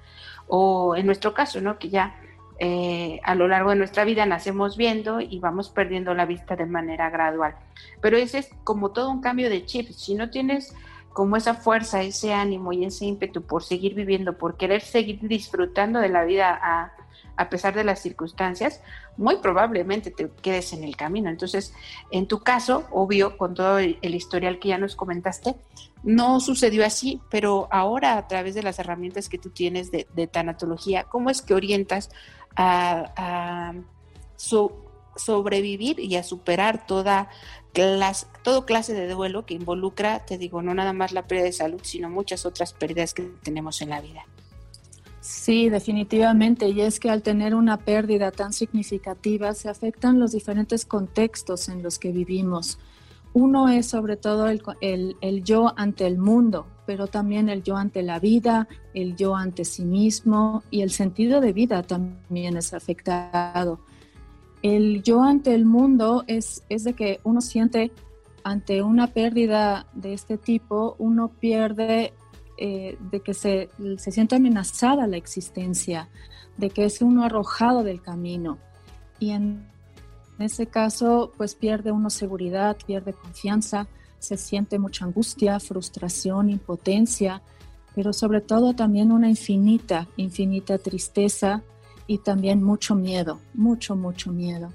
O 0.46 0.94
en 0.94 1.06
nuestro 1.06 1.34
caso, 1.34 1.61
¿no? 1.61 1.78
Que 1.78 1.88
ya 1.88 2.14
eh, 2.61 3.20
a 3.25 3.34
lo 3.34 3.49
largo 3.49 3.70
de 3.70 3.76
nuestra 3.76 4.04
vida 4.04 4.26
nacemos 4.26 4.76
viendo 4.76 5.20
y 5.20 5.40
vamos 5.40 5.70
perdiendo 5.70 6.14
la 6.14 6.26
vista 6.26 6.54
de 6.54 6.66
manera 6.66 7.11
gradual. 7.11 7.56
Pero 8.00 8.16
ese 8.16 8.38
es 8.38 8.50
como 8.62 8.92
todo 8.92 9.11
un 9.11 9.20
cambio 9.20 9.50
de 9.50 9.64
chip. 9.64 9.90
Si 9.90 10.14
no 10.14 10.30
tienes 10.30 10.75
como 11.14 11.37
esa 11.37 11.54
fuerza, 11.54 12.02
ese 12.02 12.35
ánimo 12.35 12.73
y 12.73 12.85
ese 12.85 13.06
ímpetu 13.06 13.42
por 13.42 13.62
seguir 13.62 13.94
viviendo, 13.94 14.37
por 14.37 14.56
querer 14.56 14.83
seguir 14.83 15.21
disfrutando 15.23 16.00
de 16.00 16.09
la 16.09 16.25
vida 16.25 16.61
a, 16.61 17.49
pesar 17.49 17.73
de 17.75 17.85
las 17.85 18.00
circunstancias, 18.00 18.80
muy 19.16 19.37
probablemente 19.37 20.11
te 20.11 20.28
quedes 20.42 20.73
en 20.73 20.83
el 20.83 20.97
camino. 20.97 21.30
Entonces, 21.30 21.73
en 22.11 22.26
tu 22.26 22.40
caso, 22.40 22.87
obvio, 22.90 23.38
con 23.38 23.54
todo 23.54 23.78
el, 23.78 23.99
historial 24.02 24.59
que 24.59 24.68
ya 24.68 24.78
nos 24.78 24.97
comentaste, 24.97 25.54
no 26.02 26.40
sucedió 26.40 26.85
así, 26.85 27.21
pero 27.30 27.68
ahora 27.71 28.18
a 28.18 28.26
través 28.26 28.56
de 28.56 28.64
las 28.64 28.80
herramientas 28.80 29.28
que 29.28 29.38
tú 29.38 29.50
tienes 29.50 29.92
de, 29.92 30.09
de 30.14 30.26
tanatología, 30.26 31.04
¿cómo 31.04 31.30
es 31.30 31.42
que 31.42 31.54
orientas 31.54 32.11
a, 32.56 33.75
sobrevivir 35.16 36.00
y 36.00 36.16
a 36.16 36.25
superar 36.25 36.87
toda 36.87 37.28
clase, 37.74 38.26
todo 38.42 38.64
clase 38.64 38.94
de 38.94 39.06
duelo 39.12 39.44
que 39.44 39.52
involucra, 39.52 40.24
te 40.24 40.38
digo, 40.38 40.62
no 40.62 40.72
nada 40.72 40.94
más 40.94 41.12
la 41.12 41.26
pérdida 41.26 41.44
de 41.44 41.52
salud, 41.52 41.80
sino 41.82 42.08
muchas 42.08 42.46
otras 42.46 42.72
pérdidas 42.72 43.12
que 43.12 43.24
tenemos 43.42 43.82
en 43.82 43.90
la 43.90 44.00
vida. 44.00 44.24
Sí, 45.20 45.70
definitivamente. 45.70 46.68
Y 46.68 46.82
es 46.82 47.00
que 47.00 47.10
al 47.10 47.22
tener 47.22 47.54
una 47.54 47.78
pérdida 47.78 48.30
tan 48.30 48.52
significativa 48.52 49.54
se 49.54 49.68
afectan 49.68 50.20
los 50.20 50.32
diferentes 50.32 50.84
contextos 50.84 51.68
en 51.68 51.82
los 51.82 51.98
que 51.98 52.12
vivimos. 52.12 52.78
Uno 53.32 53.68
es 53.68 53.86
sobre 53.86 54.16
todo 54.16 54.48
el, 54.48 55.16
el, 55.20 55.42
yo 55.42 55.72
ante 55.76 56.06
el 56.06 56.18
mundo, 56.18 56.66
pero 56.86 57.06
también 57.08 57.48
el 57.48 57.62
yo 57.62 57.76
ante 57.76 58.02
la 58.02 58.20
vida, 58.20 58.68
el 58.92 59.16
yo 59.16 59.34
ante 59.34 59.64
sí 59.64 59.84
mismo 59.84 60.62
y 60.70 60.82
el 60.82 60.90
sentido 60.90 61.40
de 61.40 61.52
vida 61.52 61.82
también 61.82 62.56
es 62.56 62.74
afectado. 62.74 63.80
El 64.64 65.02
yo 65.02 65.23
ante 65.23 65.54
el 65.54 65.66
mundo 65.66 66.25
es, 66.26 66.64
es 66.71 66.85
de 66.85 66.94
que 66.94 67.21
uno 67.23 67.42
siente 67.42 67.92
ante 68.44 68.83
una 68.83 69.09
pérdida 69.09 69.87
de 69.92 70.14
este 70.14 70.38
tipo, 70.38 70.97
uno 70.99 71.28
pierde 71.28 72.14
eh, 72.56 72.97
de 73.11 73.21
que 73.21 73.35
se, 73.35 73.68
se 73.99 74.11
siente 74.11 74.37
amenazada 74.37 75.06
la 75.06 75.18
existencia, 75.18 76.09
de 76.56 76.71
que 76.71 76.87
es 76.87 77.02
uno 77.02 77.25
arrojado 77.25 77.83
del 77.83 78.00
camino. 78.00 78.56
Y 79.21 79.33
en 79.33 79.66
ese 80.38 80.66
caso, 80.66 81.30
pues 81.37 81.54
pierde 81.54 81.92
uno 81.92 82.09
seguridad, 82.09 82.78
pierde 82.87 83.12
confianza, 83.12 83.87
se 84.18 84.38
siente 84.38 84.78
mucha 84.78 85.04
angustia, 85.04 85.61
frustración, 85.61 86.49
impotencia, 86.49 87.42
pero 87.94 88.14
sobre 88.14 88.40
todo 88.40 88.73
también 88.73 89.12
una 89.12 89.28
infinita, 89.28 90.09
infinita 90.16 90.78
tristeza 90.78 91.62
y 92.06 92.18
también 92.18 92.62
mucho 92.62 92.94
miedo, 92.94 93.40
mucho, 93.54 93.96
mucho 93.96 94.32
miedo. 94.32 94.73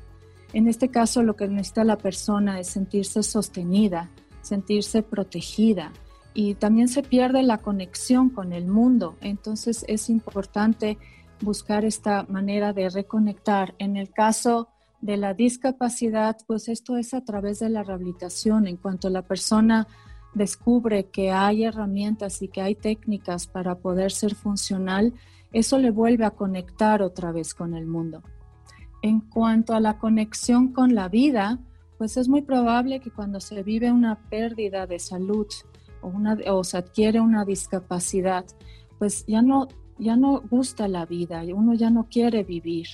En 0.53 0.67
este 0.67 0.89
caso, 0.89 1.21
lo 1.23 1.35
que 1.35 1.47
necesita 1.47 1.83
la 1.83 1.97
persona 1.97 2.59
es 2.59 2.67
sentirse 2.67 3.21
sostenida, 3.23 4.09
sentirse 4.41 5.03
protegida, 5.03 5.91
y 6.33 6.55
también 6.55 6.87
se 6.87 7.03
pierde 7.03 7.43
la 7.43 7.57
conexión 7.57 8.29
con 8.29 8.53
el 8.53 8.67
mundo. 8.67 9.15
Entonces 9.21 9.83
es 9.87 10.09
importante 10.09 10.97
buscar 11.41 11.85
esta 11.85 12.25
manera 12.29 12.73
de 12.73 12.89
reconectar. 12.89 13.75
En 13.77 13.97
el 13.97 14.11
caso 14.11 14.69
de 15.01 15.17
la 15.17 15.33
discapacidad, 15.33 16.37
pues 16.47 16.67
esto 16.67 16.97
es 16.97 17.13
a 17.13 17.21
través 17.21 17.59
de 17.59 17.69
la 17.69 17.83
rehabilitación. 17.83 18.67
En 18.67 18.77
cuanto 18.77 19.09
la 19.09 19.23
persona 19.23 19.87
descubre 20.33 21.05
que 21.05 21.31
hay 21.31 21.63
herramientas 21.63 22.41
y 22.41 22.47
que 22.47 22.61
hay 22.61 22.75
técnicas 22.75 23.47
para 23.47 23.75
poder 23.75 24.11
ser 24.11 24.35
funcional, 24.35 25.13
eso 25.51 25.77
le 25.79 25.91
vuelve 25.91 26.25
a 26.25 26.31
conectar 26.31 27.01
otra 27.01 27.31
vez 27.31 27.53
con 27.53 27.73
el 27.73 27.85
mundo. 27.85 28.21
En 29.01 29.21
cuanto 29.21 29.73
a 29.73 29.79
la 29.79 29.97
conexión 29.97 30.73
con 30.73 30.93
la 30.93 31.07
vida, 31.07 31.59
pues 31.97 32.17
es 32.17 32.29
muy 32.29 32.41
probable 32.41 32.99
que 32.99 33.11
cuando 33.11 33.39
se 33.39 33.63
vive 33.63 33.91
una 33.91 34.15
pérdida 34.29 34.87
de 34.87 34.99
salud 34.99 35.47
o, 36.01 36.63
se 36.63 36.77
adquiere 36.77 37.19
una 37.19 37.43
discapacidad, 37.43 38.45
pues 38.97 39.25
ya 39.25 39.41
no, 39.41 39.67
ya 39.97 40.15
no 40.15 40.41
gusta 40.49 40.87
la 40.87 41.05
vida, 41.05 41.43
uno 41.53 41.73
ya 41.73 41.89
no 41.89 42.07
quiere 42.09 42.43
vivir. 42.43 42.87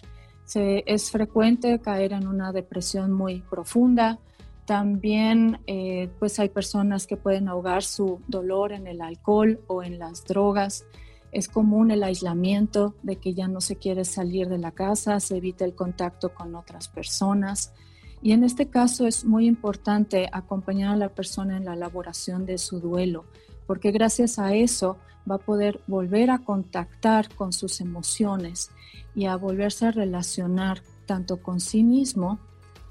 Se, 0.44 0.84
es 0.88 1.12
frecuente 1.12 1.80
caer 1.80 2.14
en 2.14 2.28
una 2.28 2.52
depresión 2.52 3.12
muy 3.12 3.42
profunda. 3.42 4.20
También 4.66 5.60
eh, 5.68 6.10
pues 6.18 6.40
hay 6.40 6.50
personas 6.50 7.06
que 7.06 7.18
pueden 7.18 7.48
ahogar 7.48 7.84
su 7.84 8.22
dolor 8.28 8.72
en 8.72 8.88
el 8.88 9.02
alcohol 9.02 9.60
o 9.68 9.84
en 9.84 10.00
las 10.00 10.24
drogas. 10.24 10.86
Es 11.32 11.48
común 11.48 11.92
el 11.92 12.04
aislamiento 12.04 12.96
de 13.04 13.18
que 13.18 13.34
ya 13.34 13.48
no 13.48 13.62
se 13.62 13.76
quiere 13.76 14.06
salir 14.06 14.48
de 14.48 14.58
la 14.58 14.72
casa, 14.72 15.20
se 15.20 15.38
evita 15.38 15.66
el 15.66 15.76
contacto 15.76 16.34
con 16.34 16.56
otras 16.56 16.88
personas. 16.88 17.74
Y 18.22 18.32
en 18.32 18.44
este 18.44 18.68
caso 18.68 19.06
es 19.06 19.26
muy 19.26 19.46
importante 19.46 20.30
acompañar 20.32 20.94
a 20.94 20.98
la 20.98 21.10
persona 21.10 21.58
en 21.58 21.66
la 21.66 21.74
elaboración 21.74 22.46
de 22.46 22.58
su 22.58 22.80
duelo, 22.80 23.26
porque 23.68 23.92
gracias 23.92 24.40
a 24.40 24.56
eso 24.56 24.98
va 25.30 25.36
a 25.36 25.40
poder 25.40 25.82
volver 25.88 26.32
a 26.32 26.40
contactar 26.40 27.34
con 27.34 27.52
sus 27.52 27.82
emociones 27.82 28.72
y 29.16 29.26
a 29.26 29.36
volverse 29.36 29.88
a 29.88 29.92
relacionar 29.92 30.82
tanto 31.06 31.42
con 31.42 31.60
sí 31.60 31.84
mismo 31.84 32.40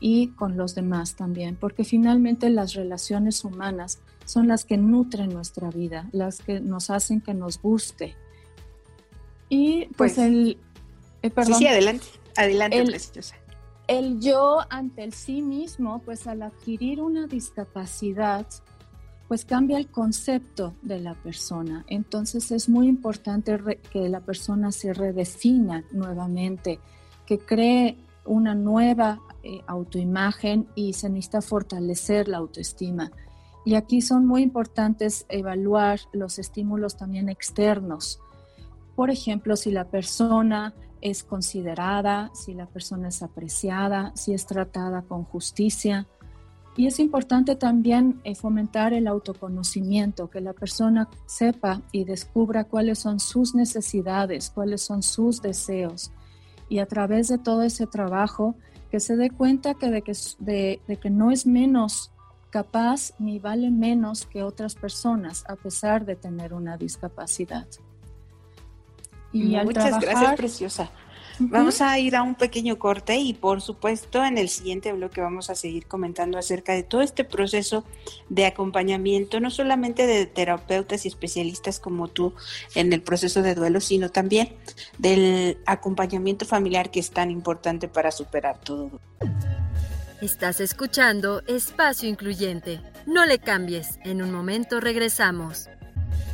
y 0.01 0.29
con 0.29 0.57
los 0.57 0.75
demás 0.75 1.15
también, 1.17 1.57
porque 1.57 1.85
finalmente 1.85 2.51
las 2.51 2.75
relaciones 2.75 3.45
humanas 3.45 4.01
son 4.25 4.49
las 4.49 4.65
que 4.65 4.77
nutren 4.77 5.31
nuestra 5.31 5.71
vida, 5.71 6.09
las 6.13 6.41
que 6.41 6.61
nos 6.61 6.91
hacen 6.91 7.21
que 7.21 7.35
nos 7.35 7.61
guste. 7.61 8.15
Y 9.55 9.87
pues, 9.97 10.15
pues 10.15 10.19
el... 10.19 10.59
Eh, 11.23 11.31
perdón, 11.31 11.59
sí, 11.59 11.67
adelante, 11.67 12.07
adelante, 12.37 12.85
preciosa 12.85 13.37
el 13.87 14.21
yo 14.21 14.61
ante 14.71 15.05
el 15.05 15.13
sí 15.13 15.43
mismo, 15.43 16.01
pues 16.05 16.27
al 16.27 16.43
adquirir 16.43 17.03
una 17.03 17.27
discapacidad, 17.27 18.47
pues 19.29 19.45
cambia 19.45 19.79
el 19.79 19.89
concepto 19.89 20.75
de 20.83 21.01
la 21.01 21.15
persona. 21.15 21.85
Entonces 21.89 22.51
es 22.51 22.69
muy 22.69 22.89
importante 22.89 23.59
que 23.91 24.09
la 24.09 24.21
persona 24.21 24.73
se 24.73 24.93
redefina 24.93 25.85
nuevamente, 25.93 26.81
que 27.27 27.39
cree 27.39 27.99
una 28.25 28.55
nueva 28.55 29.21
eh, 29.43 29.61
autoimagen 29.67 30.67
y 30.75 30.95
se 30.95 31.11
necesita 31.11 31.43
fortalecer 31.43 32.29
la 32.29 32.39
autoestima. 32.39 33.13
Y 33.67 33.75
aquí 33.75 34.03
son 34.03 34.27
muy 34.27 34.43
importantes 34.43 35.27
evaluar 35.29 36.01
los 36.13 36.39
estímulos 36.39 36.97
también 36.97 37.29
externos. 37.29 38.21
Por 38.97 39.11
ejemplo, 39.11 39.57
si 39.57 39.71
la 39.71 39.85
persona 39.85 40.75
es 41.01 41.23
considerada, 41.23 42.31
si 42.35 42.55
la 42.55 42.67
persona 42.67 43.09
es 43.09 43.23
apreciada, 43.23 44.13
si 44.15 44.33
es 44.33 44.47
tratada 44.47 45.03
con 45.03 45.25
justicia. 45.25 46.07
Y 46.77 46.87
es 46.87 46.99
importante 46.99 47.57
también 47.57 48.21
eh, 48.25 48.35
fomentar 48.35 48.93
el 48.95 49.07
autoconocimiento, 49.07 50.31
que 50.31 50.41
la 50.41 50.53
persona 50.53 51.09
sepa 51.27 51.83
y 51.93 52.05
descubra 52.05 52.65
cuáles 52.65 52.99
son 52.99 53.21
sus 53.21 53.55
necesidades, 53.55 54.51
cuáles 54.51 54.83
son 54.83 55.03
sus 55.03 55.43
deseos. 55.43 56.11
Y 56.69 56.79
a 56.79 56.87
través 56.87 57.29
de 57.29 57.39
todo 57.39 57.63
ese 57.63 57.87
trabajo, 57.87 58.57
que 58.91 58.99
se 58.99 59.17
dé 59.17 59.31
cuenta 59.31 59.75
de 59.75 60.81
que 61.01 61.11
no 61.11 61.31
es 61.31 61.47
menos 61.47 62.13
capaz 62.55 63.13
ni 63.19 63.41
vale 63.41 63.69
menos 63.73 64.27
que 64.27 64.45
otras 64.45 64.77
personas 64.77 65.45
a 65.49 65.57
pesar 65.57 66.07
de 66.07 66.15
tener 66.15 66.55
una 66.55 66.77
discapacidad. 66.77 67.67
Muchas 69.35 70.01
gracias, 70.01 70.35
preciosa. 70.37 70.91
Vamos 71.41 71.81
a 71.81 71.99
ir 71.99 72.15
a 72.15 72.23
un 72.23 72.37
pequeño 72.37 72.79
corte 72.79 73.17
y 73.17 73.35
por 73.35 73.61
supuesto 73.61 74.25
en 74.25 74.39
el 74.39 74.49
siguiente 74.49 74.93
bloque 74.93 75.21
vamos 75.21 75.51
a 75.51 75.57
seguir 75.57 75.87
comentando 75.87 76.39
acerca 76.39 76.75
de 76.75 76.85
todo 76.85 77.01
este 77.01 77.25
proceso 77.25 77.85
de 78.29 78.47
acompañamiento, 78.47 79.41
no 79.41 79.51
solamente 79.51 80.07
de 80.07 80.27
terapeutas 80.27 81.05
y 81.05 81.09
especialistas 81.09 81.81
como 81.81 82.07
tú 82.07 82.35
en 82.77 82.93
el 82.93 83.03
proceso 83.03 83.43
de 83.43 83.57
duelo, 83.57 83.81
sino 83.81 84.11
también 84.11 84.55
del 84.99 85.59
acompañamiento 85.67 86.45
familiar 86.45 86.93
que 86.93 87.01
es 87.01 87.11
tan 87.11 87.33
importante 87.33 87.89
para 87.89 88.13
superar 88.13 88.61
todo. 88.61 89.01
Estás 90.21 90.61
escuchando 90.61 91.43
Espacio 91.49 92.09
Incluyente. 92.09 92.81
No 93.07 93.27
le 93.27 93.41
cambies, 93.41 93.99
en 94.05 94.23
un 94.23 94.31
momento 94.31 94.81
regresamos. 94.81 95.69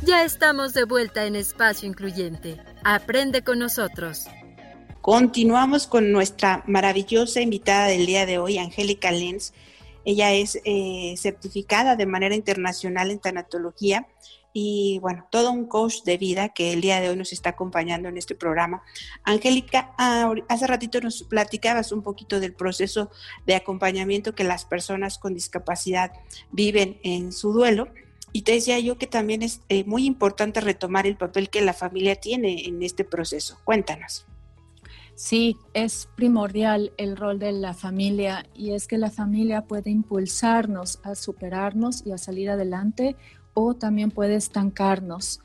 Ya 0.03 0.23
estamos 0.23 0.73
de 0.73 0.83
vuelta 0.83 1.25
en 1.25 1.35
Espacio 1.35 1.87
Incluyente. 1.87 2.57
Aprende 2.83 3.43
con 3.43 3.59
nosotros. 3.59 4.25
Continuamos 5.01 5.87
con 5.87 6.11
nuestra 6.11 6.63
maravillosa 6.67 7.41
invitada 7.41 7.87
del 7.87 8.05
día 8.05 8.25
de 8.25 8.37
hoy, 8.37 8.57
Angélica 8.57 9.11
Lenz. 9.11 9.53
Ella 10.05 10.31
es 10.33 10.59
eh, 10.65 11.15
certificada 11.17 11.95
de 11.95 12.05
manera 12.05 12.35
internacional 12.35 13.11
en 13.11 13.19
tanatología 13.19 14.07
y 14.53 14.99
bueno, 14.99 15.27
todo 15.31 15.51
un 15.51 15.65
coach 15.65 16.03
de 16.03 16.17
vida 16.17 16.49
que 16.49 16.73
el 16.73 16.81
día 16.81 16.99
de 16.99 17.09
hoy 17.09 17.15
nos 17.15 17.31
está 17.31 17.51
acompañando 17.51 18.09
en 18.09 18.17
este 18.17 18.35
programa. 18.35 18.83
Angélica, 19.23 19.93
hace 20.49 20.67
ratito 20.67 20.99
nos 21.01 21.23
platicabas 21.23 21.91
un 21.91 22.03
poquito 22.03 22.39
del 22.39 22.53
proceso 22.53 23.11
de 23.45 23.55
acompañamiento 23.55 24.35
que 24.35 24.43
las 24.43 24.65
personas 24.65 25.17
con 25.17 25.33
discapacidad 25.33 26.11
viven 26.51 26.99
en 27.03 27.31
su 27.31 27.53
duelo 27.53 27.87
y 28.33 28.43
te 28.43 28.53
decía 28.53 28.79
yo 28.79 28.97
que 28.97 29.07
también 29.07 29.41
es 29.41 29.61
eh, 29.69 29.83
muy 29.83 30.05
importante 30.05 30.61
retomar 30.61 31.05
el 31.07 31.17
papel 31.17 31.49
que 31.49 31.61
la 31.61 31.73
familia 31.73 32.15
tiene 32.15 32.65
en 32.65 32.81
este 32.81 33.03
proceso. 33.03 33.57
Cuéntanos. 33.63 34.25
Sí, 35.15 35.57
es 35.73 36.09
primordial 36.15 36.93
el 36.97 37.15
rol 37.15 37.37
de 37.37 37.51
la 37.51 37.73
familia 37.73 38.45
y 38.55 38.71
es 38.71 38.87
que 38.87 38.97
la 38.97 39.11
familia 39.11 39.61
puede 39.61 39.91
impulsarnos 39.91 40.99
a 41.03 41.15
superarnos 41.15 42.05
y 42.05 42.11
a 42.11 42.17
salir 42.17 42.49
adelante 42.49 43.15
o 43.53 43.75
también 43.75 44.09
puede 44.09 44.35
estancarnos. 44.35 45.41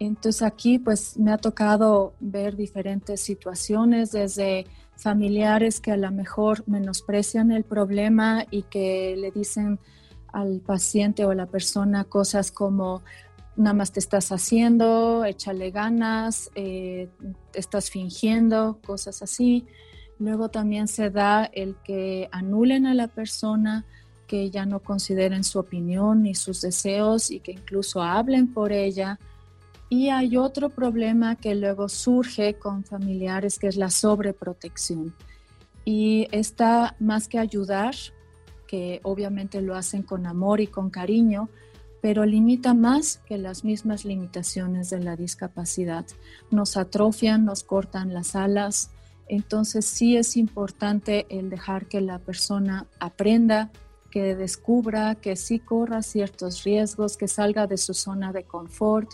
Entonces 0.00 0.42
aquí 0.42 0.78
pues 0.78 1.16
me 1.18 1.32
ha 1.32 1.38
tocado 1.38 2.14
ver 2.18 2.56
diferentes 2.56 3.20
situaciones 3.20 4.10
desde 4.10 4.66
familiares 4.96 5.80
que 5.80 5.92
a 5.92 5.96
lo 5.96 6.10
mejor 6.10 6.64
menosprecian 6.66 7.52
el 7.52 7.64
problema 7.64 8.44
y 8.50 8.62
que 8.62 9.14
le 9.16 9.30
dicen 9.30 9.78
al 10.32 10.60
paciente 10.60 11.24
o 11.24 11.30
a 11.30 11.34
la 11.34 11.46
persona 11.46 12.04
cosas 12.04 12.50
como, 12.50 13.02
nada 13.56 13.74
más 13.74 13.92
te 13.92 14.00
estás 14.00 14.32
haciendo, 14.32 15.24
échale 15.24 15.70
ganas, 15.70 16.50
eh, 16.54 17.08
estás 17.54 17.90
fingiendo, 17.90 18.78
cosas 18.84 19.22
así. 19.22 19.66
Luego 20.18 20.48
también 20.48 20.88
se 20.88 21.10
da 21.10 21.44
el 21.44 21.76
que 21.84 22.28
anulen 22.32 22.86
a 22.86 22.94
la 22.94 23.08
persona, 23.08 23.84
que 24.26 24.50
ya 24.50 24.64
no 24.64 24.80
consideren 24.80 25.44
su 25.44 25.58
opinión 25.58 26.22
ni 26.22 26.34
sus 26.34 26.62
deseos 26.62 27.30
y 27.30 27.40
que 27.40 27.52
incluso 27.52 28.02
hablen 28.02 28.52
por 28.52 28.72
ella. 28.72 29.18
Y 29.90 30.08
hay 30.08 30.38
otro 30.38 30.70
problema 30.70 31.36
que 31.36 31.54
luego 31.54 31.88
surge 31.88 32.54
con 32.54 32.84
familiares, 32.84 33.58
que 33.58 33.66
es 33.66 33.76
la 33.76 33.90
sobreprotección. 33.90 35.14
Y 35.84 36.28
está 36.30 36.96
más 36.98 37.28
que 37.28 37.38
ayudar, 37.38 37.94
que 38.72 39.00
obviamente 39.02 39.60
lo 39.60 39.76
hacen 39.76 40.02
con 40.02 40.26
amor 40.26 40.62
y 40.62 40.66
con 40.66 40.88
cariño, 40.88 41.50
pero 42.00 42.24
limita 42.24 42.72
más 42.72 43.18
que 43.26 43.36
las 43.36 43.64
mismas 43.64 44.06
limitaciones 44.06 44.88
de 44.88 45.00
la 45.00 45.14
discapacidad. 45.14 46.06
Nos 46.50 46.78
atrofian, 46.78 47.44
nos 47.44 47.64
cortan 47.64 48.14
las 48.14 48.34
alas, 48.34 48.90
entonces 49.28 49.84
sí 49.84 50.16
es 50.16 50.38
importante 50.38 51.26
el 51.28 51.50
dejar 51.50 51.84
que 51.84 52.00
la 52.00 52.18
persona 52.18 52.86
aprenda, 52.98 53.70
que 54.10 54.34
descubra, 54.34 55.16
que 55.16 55.36
sí 55.36 55.58
corra 55.58 56.00
ciertos 56.00 56.64
riesgos, 56.64 57.18
que 57.18 57.28
salga 57.28 57.66
de 57.66 57.76
su 57.76 57.92
zona 57.92 58.32
de 58.32 58.44
confort 58.44 59.10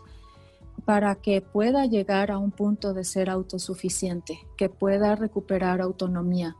para 0.84 1.16
que 1.16 1.40
pueda 1.40 1.84
llegar 1.86 2.30
a 2.30 2.38
un 2.38 2.52
punto 2.52 2.94
de 2.94 3.02
ser 3.02 3.28
autosuficiente, 3.28 4.38
que 4.56 4.68
pueda 4.68 5.16
recuperar 5.16 5.80
autonomía. 5.80 6.54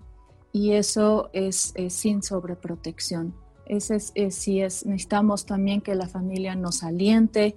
Y 0.58 0.72
eso 0.72 1.30
es, 1.32 1.72
sin 1.88 2.20
sobreprotección. 2.20 3.32
Ese 3.64 3.94
es, 3.94 4.12
es, 4.16 4.84
necesitamos 4.84 5.46
también 5.46 5.80
que 5.80 5.94
la 5.94 6.08
familia 6.08 6.56
nos 6.56 6.82
aliente, 6.82 7.54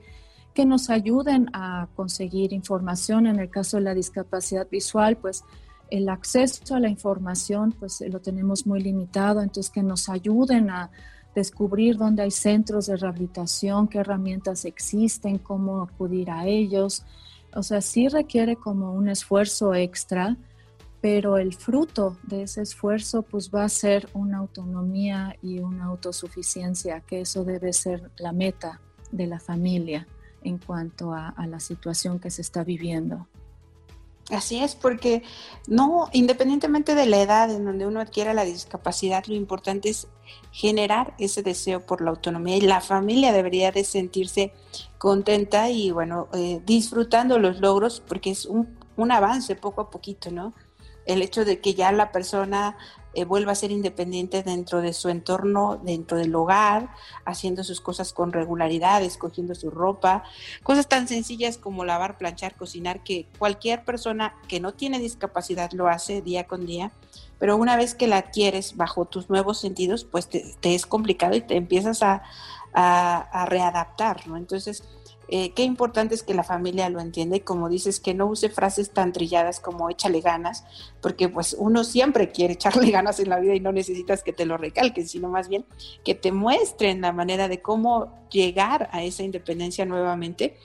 que 0.54 0.68
nos 0.68 0.92
ayuden 0.92 1.50
a 1.54 1.88
conseguir 1.96 2.54
información. 2.54 3.26
En 3.26 3.40
el 3.40 3.50
caso 3.50 3.78
de 3.78 3.84
la 3.86 3.96
discapacidad 3.96 4.68
visual, 4.70 5.18
pues 5.18 5.44
el 5.90 6.10
acceso 6.10 6.76
a 6.76 6.80
la 6.80 6.90
información 6.90 7.72
pues 7.72 8.02
lo 8.02 8.20
tenemos 8.20 8.68
muy 8.68 8.84
limitado, 8.84 9.42
entonces 9.42 9.72
que 9.72 9.82
nos 9.82 10.08
ayuden 10.08 10.70
a 10.70 10.92
descubrir 11.34 11.98
dónde 11.98 12.22
hay 12.22 12.32
centros 12.32 12.86
de 12.86 12.98
rehabilitación, 12.98 13.88
qué 13.88 13.98
herramientas 13.98 14.64
existen, 14.64 15.40
cómo 15.40 15.82
acudir 15.82 16.30
a 16.30 16.46
ellos. 16.46 17.04
O 17.56 17.64
sea, 17.64 17.82
sí 17.82 18.10
requiere 18.10 18.58
como 18.58 18.94
un 18.94 19.10
esfuerzo 19.10 19.74
extra, 19.74 20.38
pero 21.02 21.38
el 21.38 21.56
fruto 21.56 22.18
de 22.24 22.44
ese 22.44 22.62
esfuerzo 22.62 23.24
pues 23.24 23.50
va 23.50 23.64
a 23.64 23.70
ser 23.70 24.08
una 24.14 24.38
autonomía 24.38 25.36
y 25.42 25.60
una 25.60 25.86
autosuficiencia, 25.86 27.02
que 27.02 27.22
eso 27.22 27.44
debe 27.44 27.74
ser 27.74 28.12
la 28.18 28.32
meta 28.32 28.80
de 29.12 29.26
la 29.26 29.40
familia 29.40 30.08
en 30.44 30.60
cuanto 30.60 31.14
a, 31.14 31.34
la 31.48 31.60
situación 31.60 32.20
que 32.20 32.30
se 32.30 32.42
está 32.42 32.64
viviendo. 32.64 33.28
Así 34.30 34.60
es, 34.60 34.76
porque 34.76 35.24
no, 35.68 36.08
independientemente 36.14 36.96
de 36.96 37.08
la 37.08 37.22
edad 37.22 37.52
en 37.52 37.66
donde 37.66 37.88
uno 37.88 38.00
adquiera 38.00 38.34
la 38.34 38.46
discapacidad, 38.46 39.26
lo 39.26 39.36
importante 39.36 39.90
es 39.90 40.08
generar 40.52 41.16
ese 41.18 41.42
deseo 41.42 41.86
por 41.86 42.02
la 42.02 42.12
autonomía 42.12 42.56
y 42.56 42.62
la 42.62 42.80
familia 42.80 43.34
debería 43.34 43.72
de 43.72 43.84
sentirse 43.84 44.54
contenta 45.00 45.70
y 45.70 45.92
bueno, 45.92 46.30
eh, 46.34 46.62
disfrutando 46.66 47.40
los 47.40 47.60
logros 47.60 48.02
porque 48.08 48.30
es 48.30 48.46
un, 48.46 48.78
un 48.96 49.12
avance 49.12 49.56
poco 49.56 49.82
a 49.82 49.90
poquito, 49.90 50.32
¿no? 50.32 50.54
El 51.06 51.22
hecho 51.22 51.46
de 51.46 51.60
que 51.60 51.74
ya 51.74 51.92
la 51.92 52.12
persona 52.12 52.78
eh, 53.14 53.26
vuelva 53.26 53.52
a 53.52 53.56
ser 53.56 53.72
independiente 53.72 54.42
dentro 54.42 54.82
de 54.82 54.94
su 54.94 55.10
entorno, 55.10 55.82
dentro 55.84 56.18
del 56.18 56.34
hogar, 56.34 56.90
haciendo 57.26 57.62
sus 57.66 57.82
cosas 57.82 58.14
con 58.14 58.32
regularidad, 58.32 59.04
escogiendo 59.04 59.54
su 59.54 59.70
ropa, 59.70 60.24
cosas 60.64 60.88
tan 60.88 61.10
sencillas 61.10 61.58
como 61.58 61.84
lavar, 61.84 62.18
planchar, 62.18 62.56
cocinar, 62.56 63.04
que 63.04 63.28
cualquier 63.38 63.84
persona 63.84 64.36
que 64.48 64.62
no 64.62 64.74
tiene 64.74 64.98
discapacidad 64.98 65.74
lo 65.74 65.90
hace 65.90 66.22
día 66.22 66.48
con 66.48 66.66
día, 66.66 66.94
pero 67.38 67.58
una 67.58 67.76
vez 67.76 67.96
que 67.96 68.08
la 68.08 68.18
adquieres 68.18 68.78
bajo 68.78 69.04
tus 69.04 69.30
nuevos 69.30 69.60
sentidos, 69.60 70.06
pues 70.06 70.30
te, 70.30 70.56
es 70.64 70.86
complicado 70.86 71.36
y 71.36 71.42
te 71.42 71.58
empiezas 71.58 72.04
a, 72.04 72.24
a 72.74 73.46
readaptar, 73.46 74.26
¿no? 74.26 74.38
Entonces, 74.38 74.86
eh, 75.34 75.54
qué 75.54 75.64
importante 75.64 76.14
es 76.14 76.24
que 76.24 76.34
la 76.34 76.44
familia 76.44 76.90
lo 76.90 77.00
entienda 77.00 77.38
y 77.38 77.40
como 77.40 77.70
dices, 77.70 78.02
que 78.02 78.14
no 78.14 78.26
use 78.26 78.50
frases 78.50 78.92
tan 78.92 79.14
trilladas 79.14 79.62
como 79.62 79.90
échale 79.90 80.20
ganas, 80.20 80.66
porque 81.02 81.30
pues 81.30 81.56
uno 81.58 81.86
siempre 81.86 82.34
quiere 82.34 82.54
echarle 82.56 82.92
ganas 82.92 83.18
en 83.22 83.30
la 83.30 83.40
vida 83.40 83.56
y 83.56 83.62
no 83.62 83.72
necesitas 83.72 84.24
que 84.24 84.34
te 84.34 84.46
lo 84.46 84.58
recalquen, 84.58 85.08
sino 85.08 85.30
más 85.30 85.48
bien 85.48 85.66
que 86.04 86.16
te 86.16 86.34
muestren 86.34 87.00
la 87.00 87.14
manera 87.14 87.48
de 87.48 87.62
cómo 87.62 88.28
llegar 88.30 88.90
a 88.92 89.04
esa 89.04 89.24
independencia 89.24 89.86
nuevamente. 89.86 90.58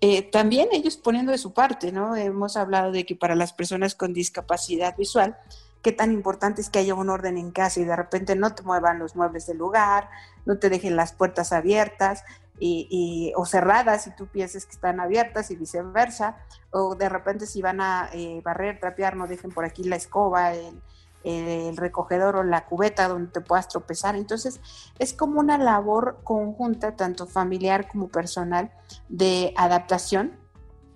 Eh, 0.00 0.22
también 0.22 0.68
ellos 0.70 0.96
poniendo 0.96 1.32
de 1.32 1.38
su 1.38 1.52
parte, 1.52 1.90
¿no? 1.90 2.14
Hemos 2.14 2.56
hablado 2.56 2.92
de 2.92 3.04
que 3.04 3.16
para 3.16 3.34
las 3.34 3.52
personas 3.52 3.96
con 3.96 4.12
discapacidad 4.12 4.96
visual, 4.96 5.36
qué 5.82 5.90
tan 5.90 6.12
importante 6.12 6.60
es 6.60 6.70
que 6.70 6.78
haya 6.78 6.94
un 6.94 7.10
orden 7.10 7.36
en 7.38 7.50
casa 7.50 7.80
y 7.80 7.84
de 7.84 7.96
repente 7.96 8.36
no 8.36 8.54
te 8.54 8.62
muevan 8.62 9.00
los 9.00 9.16
muebles 9.16 9.46
del 9.46 9.58
lugar, 9.58 10.08
no 10.46 10.58
te 10.58 10.70
dejen 10.70 10.94
las 10.94 11.12
puertas 11.12 11.52
abiertas, 11.52 12.24
y, 12.58 13.32
o 13.36 13.44
cerradas 13.44 14.04
si 14.04 14.14
tú 14.14 14.26
piensas 14.26 14.66
que 14.66 14.72
están 14.72 15.00
abiertas 15.00 15.50
y 15.50 15.56
viceversa, 15.56 16.36
o 16.70 16.94
de 16.94 17.08
repente 17.08 17.46
si 17.46 17.62
van 17.62 17.80
a 17.80 18.08
eh, 18.12 18.40
barrer, 18.44 18.78
trapear, 18.78 19.16
no 19.16 19.26
dejen 19.26 19.50
por 19.50 19.64
aquí 19.64 19.84
la 19.84 19.96
escoba, 19.96 20.54
el, 20.54 20.80
el, 21.24 21.76
recogedor 21.76 22.36
o 22.36 22.42
la 22.42 22.66
cubeta 22.66 23.08
donde 23.08 23.30
te 23.30 23.40
puedas 23.40 23.68
tropezar. 23.68 24.16
Entonces 24.16 24.60
es 24.98 25.12
como 25.12 25.40
una 25.40 25.58
labor 25.58 26.20
conjunta, 26.24 26.96
tanto 26.96 27.26
familiar 27.26 27.88
como 27.88 28.08
personal, 28.08 28.70
de 29.08 29.52
adaptación 29.56 30.38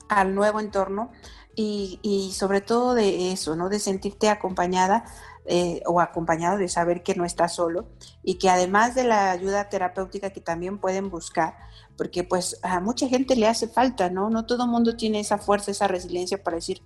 al 0.08 0.34
nuevo 0.34 0.60
entorno 0.60 1.10
y, 1.54 1.98
y 2.02 2.32
sobre 2.32 2.60
todo 2.60 2.94
de 2.94 3.32
eso, 3.32 3.56
¿no? 3.56 3.68
De 3.68 3.78
sentirte 3.78 4.28
acompañada 4.28 5.04
eh, 5.46 5.80
o 5.86 6.00
acompañado 6.00 6.58
de 6.58 6.68
saber 6.68 7.02
que 7.02 7.14
no 7.14 7.24
está 7.24 7.48
solo 7.48 7.88
y 8.22 8.38
que 8.38 8.50
además 8.50 8.94
de 8.94 9.04
la 9.04 9.30
ayuda 9.30 9.68
terapéutica 9.68 10.30
que 10.30 10.40
también 10.40 10.78
pueden 10.78 11.08
buscar, 11.10 11.56
porque 11.96 12.24
pues 12.24 12.58
a 12.62 12.80
mucha 12.80 13.08
gente 13.08 13.36
le 13.36 13.46
hace 13.46 13.68
falta, 13.68 14.10
¿no? 14.10 14.28
No 14.28 14.46
todo 14.46 14.64
el 14.64 14.70
mundo 14.70 14.96
tiene 14.96 15.20
esa 15.20 15.38
fuerza, 15.38 15.70
esa 15.70 15.88
resiliencia 15.88 16.42
para 16.42 16.56
decir 16.56 16.82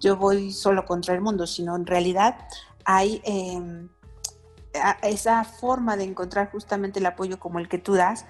yo 0.00 0.16
voy 0.16 0.52
solo 0.52 0.84
contra 0.84 1.14
el 1.14 1.20
mundo, 1.20 1.46
sino 1.46 1.76
en 1.76 1.86
realidad 1.86 2.36
hay... 2.84 3.20
Eh, 3.24 3.88
esa 5.02 5.44
forma 5.44 5.96
de 5.96 6.04
encontrar 6.04 6.50
justamente 6.50 6.98
el 7.00 7.06
apoyo 7.06 7.38
como 7.38 7.58
el 7.58 7.68
que 7.68 7.78
tú 7.78 7.94
das, 7.94 8.26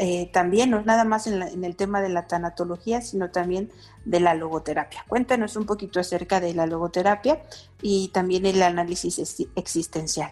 eh, 0.00 0.30
también 0.32 0.70
no 0.70 0.82
nada 0.82 1.04
más 1.04 1.26
en, 1.26 1.64
el 1.64 1.76
tema 1.76 2.00
de 2.02 2.08
la 2.08 2.26
tanatología, 2.26 3.00
sino 3.00 3.30
también 3.30 3.70
de 4.04 4.20
la 4.20 4.34
logoterapia. 4.34 5.04
Cuéntanos 5.08 5.56
un 5.56 5.66
poquito 5.66 6.00
acerca 6.00 6.40
de 6.40 6.54
la 6.54 6.66
logoterapia 6.66 7.42
y 7.82 8.08
también 8.08 8.46
el 8.46 8.62
análisis 8.62 9.18
existencial. 9.54 10.30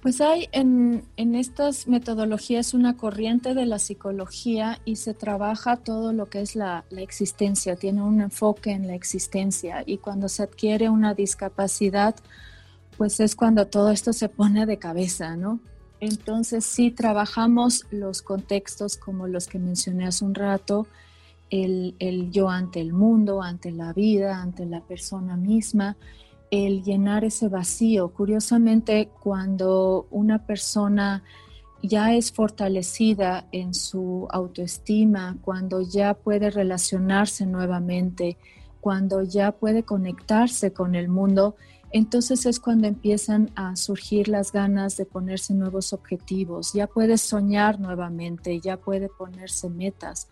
Pues 0.00 0.20
hay 0.20 0.48
en, 0.52 1.04
estas 1.16 1.88
metodologías 1.88 2.72
una 2.72 2.96
corriente 2.96 3.54
de 3.54 3.66
la 3.66 3.80
psicología 3.80 4.80
y 4.84 4.96
se 4.96 5.12
trabaja 5.12 5.76
todo 5.76 6.12
lo 6.12 6.30
que 6.30 6.40
es 6.40 6.54
la, 6.54 6.84
existencia, 6.96 7.74
tiene 7.74 8.02
un 8.02 8.20
enfoque 8.20 8.70
en 8.70 8.86
la 8.86 8.94
existencia 8.94 9.82
y 9.84 9.98
cuando 9.98 10.28
se 10.28 10.44
adquiere 10.44 10.88
una 10.88 11.14
discapacidad, 11.14 12.14
pues 12.98 13.20
es 13.20 13.36
cuando 13.36 13.68
todo 13.68 13.90
esto 13.90 14.12
se 14.12 14.28
pone 14.28 14.66
de 14.66 14.76
cabeza, 14.76 15.36
¿no? 15.36 15.60
Entonces 16.00 16.64
sí 16.64 16.90
trabajamos 16.90 17.86
los 17.90 18.22
contextos 18.22 18.96
como 18.96 19.28
los 19.28 19.46
que 19.46 19.60
mencioné 19.60 20.06
hace 20.06 20.24
un 20.24 20.34
rato, 20.34 20.86
el, 21.50 21.94
yo 22.30 22.50
ante 22.50 22.80
el 22.80 22.92
mundo, 22.92 23.40
ante 23.40 23.70
la 23.70 23.92
vida, 23.92 24.42
ante 24.42 24.66
la 24.66 24.80
persona 24.80 25.36
misma, 25.36 25.96
el 26.50 26.82
llenar 26.82 27.24
ese 27.24 27.48
vacío. 27.48 28.08
Curiosamente, 28.08 29.08
cuando 29.20 30.06
una 30.10 30.44
persona 30.44 31.22
ya 31.82 32.14
es 32.14 32.32
fortalecida 32.32 33.46
en 33.52 33.74
su 33.74 34.26
autoestima, 34.30 35.36
cuando 35.42 35.82
ya 35.82 36.14
puede 36.14 36.50
relacionarse 36.50 37.46
nuevamente, 37.46 38.36
cuando 38.80 39.22
ya 39.22 39.52
puede 39.52 39.84
conectarse 39.84 40.72
con 40.72 40.94
el 40.94 41.08
mundo, 41.08 41.56
entonces 41.90 42.44
es 42.46 42.60
cuando 42.60 42.86
empiezan 42.86 43.50
a 43.54 43.74
surgir 43.76 44.28
las 44.28 44.52
ganas 44.52 44.96
de 44.96 45.06
ponerse 45.06 45.54
nuevos 45.54 45.92
objetivos, 45.92 46.72
ya 46.72 46.86
puede 46.86 47.16
soñar 47.16 47.80
nuevamente, 47.80 48.60
ya 48.60 48.76
puede 48.76 49.08
ponerse 49.08 49.70
metas 49.70 50.28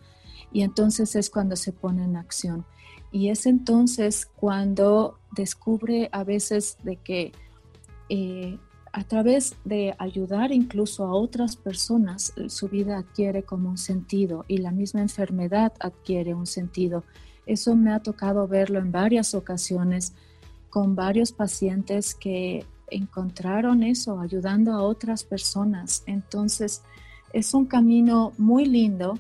y 0.52 0.62
entonces 0.62 1.16
es 1.16 1.30
cuando 1.30 1.56
se 1.56 1.72
pone 1.72 2.04
en 2.04 2.16
acción. 2.16 2.66
Y 3.10 3.30
es 3.30 3.46
entonces 3.46 4.26
cuando 4.26 5.18
descubre 5.34 6.08
a 6.12 6.24
veces 6.24 6.76
de 6.82 6.96
que 6.96 7.32
eh, 8.08 8.58
a 8.92 9.04
través 9.04 9.56
de 9.64 9.94
ayudar 9.98 10.52
incluso 10.52 11.04
a 11.04 11.14
otras 11.14 11.56
personas, 11.56 12.32
su 12.48 12.68
vida 12.68 12.98
adquiere 12.98 13.42
como 13.42 13.68
un 13.68 13.78
sentido 13.78 14.44
y 14.48 14.58
la 14.58 14.70
misma 14.70 15.02
enfermedad 15.02 15.72
adquiere 15.80 16.34
un 16.34 16.46
sentido. 16.46 17.04
Eso 17.44 17.76
me 17.76 17.92
ha 17.92 18.00
tocado 18.00 18.48
verlo 18.48 18.78
en 18.78 18.92
varias 18.92 19.34
ocasiones 19.34 20.14
con 20.70 20.94
varios 20.94 21.32
pacientes 21.32 22.14
que 22.14 22.64
encontraron 22.88 23.82
eso, 23.82 24.20
ayudando 24.20 24.72
a 24.72 24.82
otras 24.82 25.24
personas. 25.24 26.02
Entonces, 26.06 26.82
es 27.32 27.54
un 27.54 27.66
camino 27.66 28.32
muy 28.38 28.66
lindo 28.66 29.18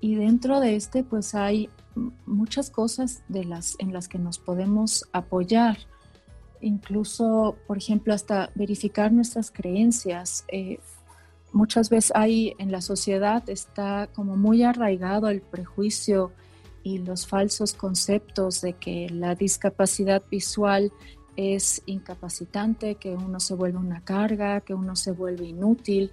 y 0.00 0.14
dentro 0.14 0.60
de 0.60 0.76
este 0.76 1.04
pues 1.04 1.34
hay 1.34 1.68
muchas 2.26 2.70
cosas 2.70 3.22
de 3.28 3.44
las, 3.44 3.76
en 3.78 3.92
las 3.92 4.08
que 4.08 4.18
nos 4.18 4.38
podemos 4.38 5.08
apoyar, 5.12 5.78
incluso, 6.60 7.56
por 7.66 7.78
ejemplo, 7.78 8.14
hasta 8.14 8.50
verificar 8.54 9.12
nuestras 9.12 9.50
creencias. 9.50 10.44
Eh, 10.48 10.78
muchas 11.52 11.90
veces 11.90 12.12
hay 12.14 12.54
en 12.58 12.70
la 12.70 12.80
sociedad 12.80 13.48
está 13.48 14.08
como 14.14 14.36
muy 14.36 14.62
arraigado 14.62 15.28
el 15.28 15.40
prejuicio 15.40 16.32
y 16.82 16.98
los 16.98 17.26
falsos 17.26 17.74
conceptos 17.74 18.60
de 18.60 18.74
que 18.74 19.08
la 19.10 19.34
discapacidad 19.34 20.22
visual 20.30 20.92
es 21.36 21.82
incapacitante, 21.86 22.96
que 22.96 23.14
uno 23.14 23.40
se 23.40 23.54
vuelve 23.54 23.78
una 23.78 24.02
carga, 24.02 24.60
que 24.60 24.74
uno 24.74 24.96
se 24.96 25.12
vuelve 25.12 25.46
inútil. 25.46 26.12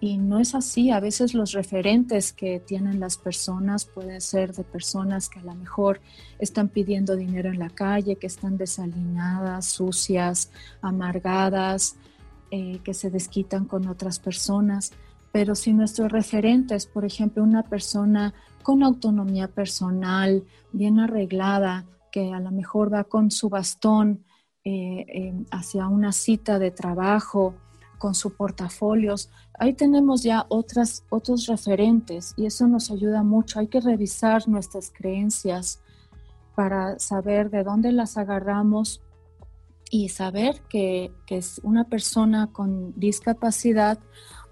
Y 0.00 0.16
no 0.16 0.38
es 0.38 0.54
así. 0.54 0.90
A 0.90 1.00
veces 1.00 1.34
los 1.34 1.52
referentes 1.52 2.32
que 2.32 2.60
tienen 2.60 3.00
las 3.00 3.16
personas 3.16 3.84
pueden 3.84 4.20
ser 4.20 4.52
de 4.54 4.62
personas 4.62 5.28
que 5.28 5.40
a 5.40 5.42
lo 5.42 5.54
mejor 5.54 6.00
están 6.38 6.68
pidiendo 6.68 7.16
dinero 7.16 7.50
en 7.50 7.58
la 7.58 7.70
calle, 7.70 8.16
que 8.16 8.28
están 8.28 8.56
desalineadas, 8.56 9.66
sucias, 9.66 10.50
amargadas, 10.82 11.96
eh, 12.50 12.80
que 12.84 12.94
se 12.94 13.10
desquitan 13.10 13.64
con 13.64 13.88
otras 13.88 14.20
personas. 14.20 14.92
Pero 15.32 15.54
si 15.54 15.72
nuestro 15.72 16.08
referente 16.08 16.74
es, 16.74 16.86
por 16.86 17.04
ejemplo, 17.04 17.42
una 17.42 17.62
persona 17.62 18.34
con 18.62 18.82
autonomía 18.82 19.48
personal, 19.48 20.44
bien 20.72 20.98
arreglada, 20.98 21.86
que 22.10 22.32
a 22.32 22.40
lo 22.40 22.50
mejor 22.50 22.92
va 22.92 23.04
con 23.04 23.30
su 23.30 23.48
bastón 23.48 24.24
eh, 24.64 25.04
eh, 25.08 25.34
hacia 25.50 25.88
una 25.88 26.12
cita 26.12 26.58
de 26.58 26.70
trabajo, 26.70 27.54
con 27.98 28.14
su 28.14 28.34
portafolios, 28.34 29.28
ahí 29.58 29.74
tenemos 29.74 30.22
ya 30.22 30.46
otras, 30.48 31.04
otros 31.10 31.46
referentes 31.46 32.32
y 32.36 32.46
eso 32.46 32.66
nos 32.66 32.90
ayuda 32.90 33.22
mucho. 33.22 33.58
Hay 33.58 33.66
que 33.66 33.80
revisar 33.80 34.48
nuestras 34.48 34.90
creencias 34.90 35.80
para 36.54 36.98
saber 36.98 37.50
de 37.50 37.64
dónde 37.64 37.92
las 37.92 38.16
agarramos 38.16 39.02
y 39.90 40.08
saber 40.10 40.60
que, 40.68 41.12
que 41.26 41.38
es 41.38 41.60
una 41.62 41.84
persona 41.84 42.48
con 42.52 42.92
discapacidad 42.98 43.98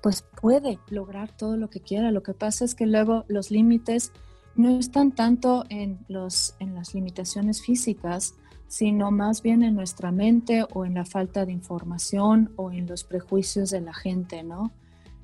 pues 0.06 0.22
puede 0.40 0.78
lograr 0.88 1.36
todo 1.36 1.56
lo 1.56 1.68
que 1.68 1.80
quiera. 1.80 2.12
Lo 2.12 2.22
que 2.22 2.32
pasa 2.32 2.64
es 2.64 2.76
que 2.76 2.86
luego 2.86 3.24
los 3.26 3.50
límites 3.50 4.12
no 4.54 4.78
están 4.78 5.10
tanto 5.10 5.64
en, 5.68 5.98
los, 6.06 6.54
en 6.60 6.76
las 6.76 6.94
limitaciones 6.94 7.60
físicas, 7.60 8.36
sino 8.68 9.10
más 9.10 9.42
bien 9.42 9.64
en 9.64 9.74
nuestra 9.74 10.12
mente 10.12 10.64
o 10.72 10.84
en 10.84 10.94
la 10.94 11.04
falta 11.04 11.44
de 11.44 11.50
información 11.50 12.52
o 12.54 12.70
en 12.70 12.86
los 12.86 13.02
prejuicios 13.02 13.70
de 13.70 13.80
la 13.80 13.92
gente, 13.92 14.44
¿no? 14.44 14.70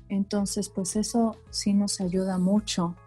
Entonces, 0.09 0.67
pues 0.67 0.97
eso 0.97 1.37
sí 1.49 1.73
nos 1.73 2.01
ayuda 2.01 2.37
mucho. 2.37 2.97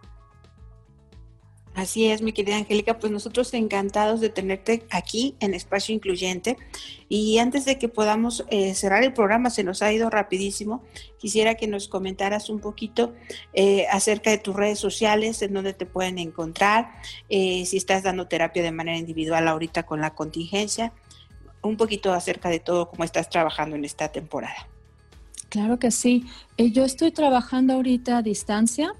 Así 1.76 2.06
es, 2.06 2.22
mi 2.22 2.32
querida 2.32 2.56
Angélica, 2.56 2.98
pues 2.98 3.12
nosotros 3.12 3.52
encantados 3.52 4.22
de 4.22 4.30
tenerte 4.30 4.86
aquí 4.90 5.34
en 5.40 5.52
Espacio 5.52 5.94
Incluyente. 5.94 6.56
Y 7.10 7.36
antes 7.36 7.66
de 7.66 7.76
que 7.76 7.90
podamos 7.90 8.46
eh, 8.48 8.74
cerrar 8.74 9.04
el 9.04 9.12
programa, 9.12 9.50
se 9.50 9.62
nos 9.62 9.82
ha 9.82 9.92
ido 9.92 10.08
rapidísimo, 10.08 10.82
quisiera 11.18 11.54
que 11.56 11.66
nos 11.66 11.88
comentaras 11.88 12.48
un 12.48 12.60
poquito 12.60 13.12
eh, 13.52 13.86
acerca 13.92 14.30
de 14.30 14.38
tus 14.38 14.56
redes 14.56 14.78
sociales, 14.78 15.42
en 15.42 15.52
dónde 15.52 15.74
te 15.74 15.84
pueden 15.84 16.16
encontrar, 16.18 16.92
eh, 17.28 17.66
si 17.66 17.76
estás 17.76 18.02
dando 18.02 18.26
terapia 18.26 18.62
de 18.62 18.72
manera 18.72 18.96
individual 18.96 19.46
ahorita 19.46 19.82
con 19.82 20.00
la 20.00 20.14
contingencia, 20.14 20.94
un 21.60 21.76
poquito 21.76 22.14
acerca 22.14 22.48
de 22.48 22.58
todo, 22.58 22.88
cómo 22.88 23.04
estás 23.04 23.28
trabajando 23.28 23.76
en 23.76 23.84
esta 23.84 24.08
temporada. 24.08 24.66
Claro 25.50 25.78
que 25.78 25.90
sí. 25.90 26.24
yo 26.56 26.86
estoy 26.86 27.12
trabajando 27.12 27.74
ahorita 27.74 28.16
a 28.16 28.22
distancia 28.22 28.94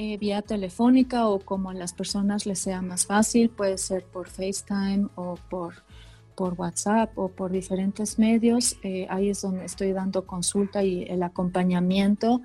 eh, 0.00 0.16
vía 0.16 0.42
telefónica 0.42 1.26
o 1.26 1.40
como 1.40 1.70
a 1.70 1.74
las 1.74 1.92
personas 1.92 2.46
les 2.46 2.60
sea 2.60 2.82
más 2.82 3.04
fácil, 3.04 3.50
puede 3.50 3.78
ser 3.78 4.04
por 4.04 4.28
FaceTime 4.28 5.08
o 5.16 5.36
por, 5.50 5.74
por 6.36 6.54
WhatsApp 6.54 7.18
o 7.18 7.30
por 7.30 7.50
diferentes 7.50 8.16
medios. 8.16 8.76
Eh, 8.84 9.08
ahí 9.10 9.30
es 9.30 9.42
donde 9.42 9.64
estoy 9.64 9.90
dando 9.90 10.24
consulta 10.24 10.84
y 10.84 11.02
el 11.02 11.24
acompañamiento. 11.24 12.42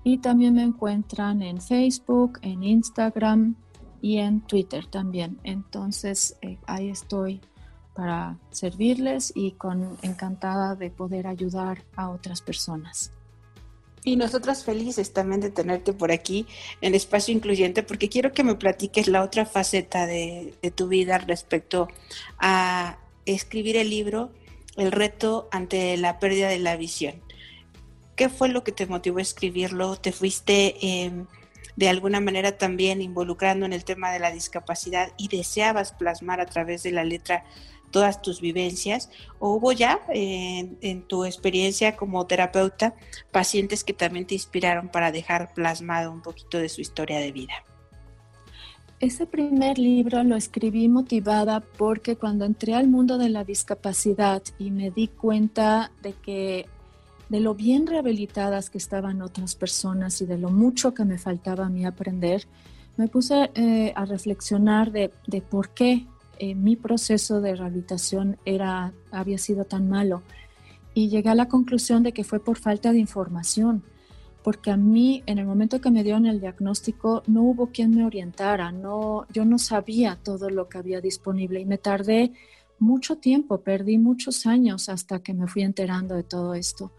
Y 0.05 0.19
también 0.19 0.55
me 0.55 0.63
encuentran 0.63 1.43
en 1.43 1.61
Facebook, 1.61 2.39
en 2.41 2.63
Instagram 2.63 3.57
y 4.01 4.17
en 4.17 4.41
Twitter 4.41 4.87
también. 4.87 5.39
Entonces 5.45 6.39
eh, 6.41 6.57
ahí 6.67 6.89
estoy 6.89 7.43
para 7.93 8.39
servirles 8.49 9.35
y 9.37 9.53
con 9.53 9.99
encantada 10.01 10.77
de 10.77 10.91
poder 10.91 11.27
ayudar 11.27 11.85
a 11.95 12.09
otras 12.09 12.41
personas. 12.41 13.13
Y 14.05 14.17
nosotras 14.17 14.65
felices 14.65 15.13
también 15.13 15.41
de 15.41 15.51
tenerte 15.51 15.93
por 15.93 16.11
aquí 16.11 16.47
en 16.81 16.95
Espacio 16.95 17.33
Incluyente, 17.33 17.85
porque 17.85 18.09
quiero 18.09 18.33
que 18.33 18.43
me 18.43 18.57
platiques 18.57 19.07
la 19.07 19.23
otra 19.23 19.47
faceta 19.47 20.07
de, 20.07 20.55
tu 20.75 20.89
vida 20.89 21.19
respecto 21.19 21.89
a 22.39 22.99
escribir 23.27 23.77
el 23.77 23.91
libro 23.91 24.33
El 24.77 24.91
reto 24.91 25.49
ante 25.53 25.97
la 25.99 26.19
pérdida 26.19 26.49
de 26.49 26.59
la 26.59 26.77
visión. 26.77 27.23
¿Qué 28.17 28.29
fue 28.29 28.49
lo 28.49 28.65
que 28.65 28.73
te 28.73 28.87
motivó 28.87 29.19
a 29.19 29.23
escribirlo? 29.23 29.97
¿Te 29.97 30.11
fuiste 30.11 31.05
em, 31.05 31.27
de 31.77 31.89
alguna 31.89 32.21
manera 32.21 32.59
también 32.59 33.01
involucrando 33.01 33.67
en 33.67 33.73
el 33.73 33.85
tema 33.85 34.11
de 34.11 34.19
la 34.19 34.33
discapacidad 34.33 35.13
y 35.17 35.29
deseabas 35.29 35.93
plasmar 35.93 36.41
a 36.41 36.47
través 36.47 36.83
de 36.83 36.91
la 36.91 37.05
letra 37.05 37.45
todas 37.93 38.21
tus 38.21 38.41
vivencias 38.41 39.11
o 39.39 39.55
hubo 39.55 39.71
ya 39.71 40.01
en, 40.09 41.03
tu 41.03 41.25
experiencia 41.25 41.95
como 41.95 42.27
terapeuta 42.27 42.95
pacientes 43.31 43.85
que 43.85 43.93
también 43.93 44.27
te 44.27 44.35
inspiraron 44.35 44.89
para 44.89 45.13
dejar 45.13 45.55
plasmado 45.55 46.11
un 46.11 46.23
poquito 46.23 46.59
de 46.59 46.69
su 46.69 46.81
historia 46.81 47.19
de 47.21 47.31
vida? 47.31 47.55
Ese 48.99 49.27
primer 49.27 49.79
libro 49.79 50.23
lo 50.25 50.37
escribí 50.37 50.89
motivada 50.89 51.61
porque 51.61 52.17
cuando 52.17 52.45
entré 52.45 52.75
al 52.75 52.89
mundo 52.89 53.19
de 53.19 53.29
la 53.29 53.45
discapacidad 53.45 54.43
y 54.59 54.71
me 54.71 54.91
di 54.91 55.09
cuenta 55.09 55.93
de 56.03 56.13
que 56.13 56.67
de 57.29 57.41
lo 57.41 57.55
bien 57.55 57.87
rehabilitadas 57.87 58.71
que 58.71 58.79
estaban 58.79 59.23
otras 59.23 59.55
personas 59.55 60.21
y 60.21 60.27
de 60.27 60.39
lo 60.39 60.51
mucho 60.51 60.95
que 60.95 61.05
me 61.05 61.19
faltaba 61.19 61.67
a 61.67 61.69
mí 61.69 61.85
aprender, 61.85 62.47
me 62.97 63.09
puse 63.09 63.51
eh, 63.55 63.93
a 63.97 64.05
reflexionar 64.05 64.93
de, 64.93 65.11
de, 65.27 65.41
por 65.41 65.71
qué 65.71 66.07
eh, 66.43 66.57
mi 66.57 66.75
proceso 66.75 67.41
de 67.41 67.55
rehabilitación 67.55 68.37
era, 68.45 68.93
había 69.13 69.39
sido 69.39 69.65
tan 69.65 69.89
malo. 69.89 70.23
Y 70.93 71.09
llegué 71.09 71.29
a 71.29 71.37
la 71.37 71.47
conclusión 71.47 72.03
de 72.03 72.11
que 72.11 72.25
fue 72.25 72.41
por 72.41 72.59
falta 72.59 72.91
de 72.91 72.99
información, 72.99 73.85
porque 74.43 74.73
a 74.73 74.77
mí 74.77 75.23
en 75.27 75.39
el 75.39 75.47
momento 75.47 75.81
que 75.81 75.93
me 75.93 76.03
dieron 76.03 76.27
el 76.27 76.41
diagnóstico 76.41 77.23
no 77.29 77.43
hubo 77.43 77.69
quien 77.69 77.93
me 77.95 78.05
orientara, 78.05 78.73
no, 78.73 79.25
yo 79.33 79.45
no 79.45 79.57
sabía 79.57 80.19
todo 80.21 80.51
lo 80.51 80.69
que 80.69 80.79
había 80.79 81.01
disponible 81.01 81.61
y 81.61 81.65
me 81.65 81.79
tardé 81.79 82.33
mucho 82.81 83.19
tiempo, 83.19 83.61
perdí 83.61 83.97
muchos 83.99 84.45
años 84.45 84.89
hasta 84.89 85.21
que 85.21 85.35
me 85.35 85.47
fui 85.47 85.63
enterando 85.63 86.17
de 86.17 86.25
todo 86.25 86.55
esto. 86.55 86.91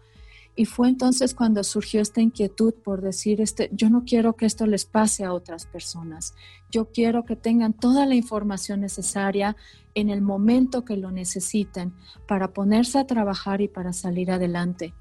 Y 0.56 0.66
fue 0.66 0.88
entonces 0.88 1.34
cuando 1.34 1.64
surgió 1.64 2.00
esta 2.00 2.20
inquietud 2.20 2.74
por 2.74 3.00
decir, 3.00 3.40
este, 3.40 3.70
yo 3.72 3.90
no 3.90 4.04
quiero 4.04 4.36
que 4.36 4.46
esto 4.46 4.66
les 4.66 4.84
pase 4.84 5.24
a 5.24 5.32
otras 5.32 5.66
personas. 5.66 6.34
Yo 6.70 6.90
quiero 6.92 7.24
que 7.24 7.34
tengan 7.34 7.72
toda 7.72 8.06
la 8.06 8.14
información 8.14 8.80
necesaria 8.80 9.56
en 9.94 10.10
el 10.10 10.22
momento 10.22 10.84
que 10.84 10.96
lo 10.96 11.10
necesiten 11.10 11.92
para 12.28 12.52
ponerse 12.52 12.98
a 12.98 13.06
trabajar 13.06 13.60
y 13.62 13.68
para 13.68 13.92
salir 13.92 14.30
adelante. 14.30 14.94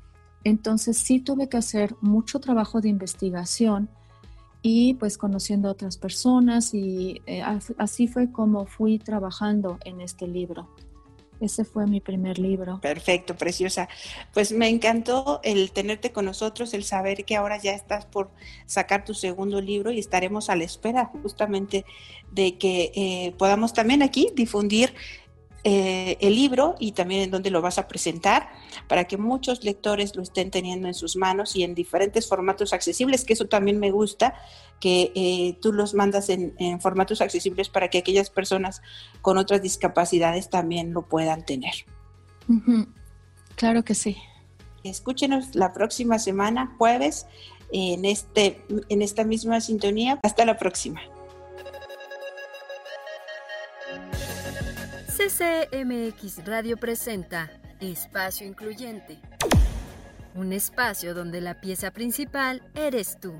Entonces 0.43 0.97
sí 0.97 1.19
tuve 1.19 1.49
que 1.49 1.57
hacer 1.57 1.95
mucho 2.01 2.39
trabajo 2.39 2.81
de 2.81 2.89
investigación 2.89 3.89
y 4.61 4.95
pues 4.95 5.17
conociendo 5.17 5.67
a 5.67 5.71
otras 5.71 5.97
personas 5.97 6.73
y 6.73 7.21
eh, 7.27 7.43
así 7.77 8.07
fue 8.07 8.31
como 8.31 8.65
fui 8.65 8.97
trabajando 8.97 9.77
en 9.85 10.01
este 10.01 10.27
libro. 10.27 10.69
Ese 11.43 11.65
fue 11.65 11.85
mi 11.87 11.99
primer 11.99 12.39
libro. 12.39 12.79
Perfecto, 12.79 13.35
preciosa. 13.35 13.89
Pues 14.33 14.53
me 14.53 14.69
encantó 14.69 15.41
el 15.43 15.73
tenerte 15.73 16.13
con 16.13 16.23
nosotros, 16.23 16.73
el 16.73 16.85
saber 16.85 17.25
que 17.25 17.35
ahora 17.35 17.57
ya 17.57 17.73
estás 17.73 18.05
por 18.05 18.31
sacar 18.65 19.03
tu 19.03 19.13
segundo 19.13 19.59
libro 19.59 19.91
y 19.91 19.99
estaremos 19.99 20.49
a 20.49 20.55
la 20.55 20.63
espera 20.63 21.11
justamente 21.21 21.83
de 22.31 22.57
que 22.57 22.93
eh, 22.95 23.35
podamos 23.37 23.73
también 23.73 24.03
aquí 24.03 24.31
difundir 24.33 24.93
eh, 25.65 26.17
el 26.19 26.35
libro 26.35 26.75
y 26.77 26.91
también 26.91 27.21
en 27.21 27.31
dónde 27.31 27.49
lo 27.49 27.61
vas 27.61 27.77
a 27.77 27.87
presentar 27.87 28.49
para 28.89 29.05
que 29.05 29.17
muchos 29.17 29.63
lectores 29.63 30.13
lo 30.13 30.21
estén 30.21 30.51
teniendo 30.51 30.89
en 30.89 30.93
sus 30.93 31.15
manos 31.15 31.55
y 31.55 31.63
en 31.63 31.73
diferentes 31.73 32.27
formatos 32.27 32.73
accesibles, 32.73 33.23
que 33.23 33.31
eso 33.31 33.45
también 33.45 33.79
me 33.79 33.89
gusta, 33.89 34.35
que 34.81 35.13
eh, 35.15 35.57
tú 35.61 35.71
los 35.71 35.93
mandas 35.93 36.29
en, 36.29 36.53
formatos 36.81 37.21
accesibles 37.21 37.69
para 37.69 37.89
que 37.89 37.99
aquellas 37.99 38.29
personas 38.29 38.81
con 39.21 39.37
otras 39.37 39.61
discapacidades 39.61 40.49
también 40.49 40.91
lo 40.91 41.03
puedan 41.03 41.45
tener. 41.45 41.73
Claro 43.55 43.83
que 43.85 43.95
sí. 43.95 44.17
Escúchenos 44.83 45.55
la 45.55 45.71
próxima 45.71 46.19
semana, 46.19 46.75
jueves, 46.77 47.25
en, 47.71 48.03
este, 48.03 48.65
en 48.89 49.01
esta 49.01 49.23
misma 49.23 49.61
sintonía. 49.61 50.19
Hasta 50.23 50.43
la 50.43 50.57
próxima. 50.57 50.99
CCMX 55.23 56.45
Radio 56.45 56.75
presenta 56.75 57.49
Espacio 57.79 58.45
Incluyente. 58.45 59.19
Un 60.35 60.51
espacio 60.51 61.13
donde 61.13 61.39
la 61.39 61.61
pieza 61.61 61.91
principal 61.91 62.61
eres 62.75 63.17
tú. 63.21 63.33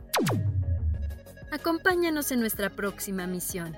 Acompáñanos 1.52 2.32
en 2.32 2.39
nuestra 2.39 2.69
próxima 2.69 3.28
misión. 3.28 3.76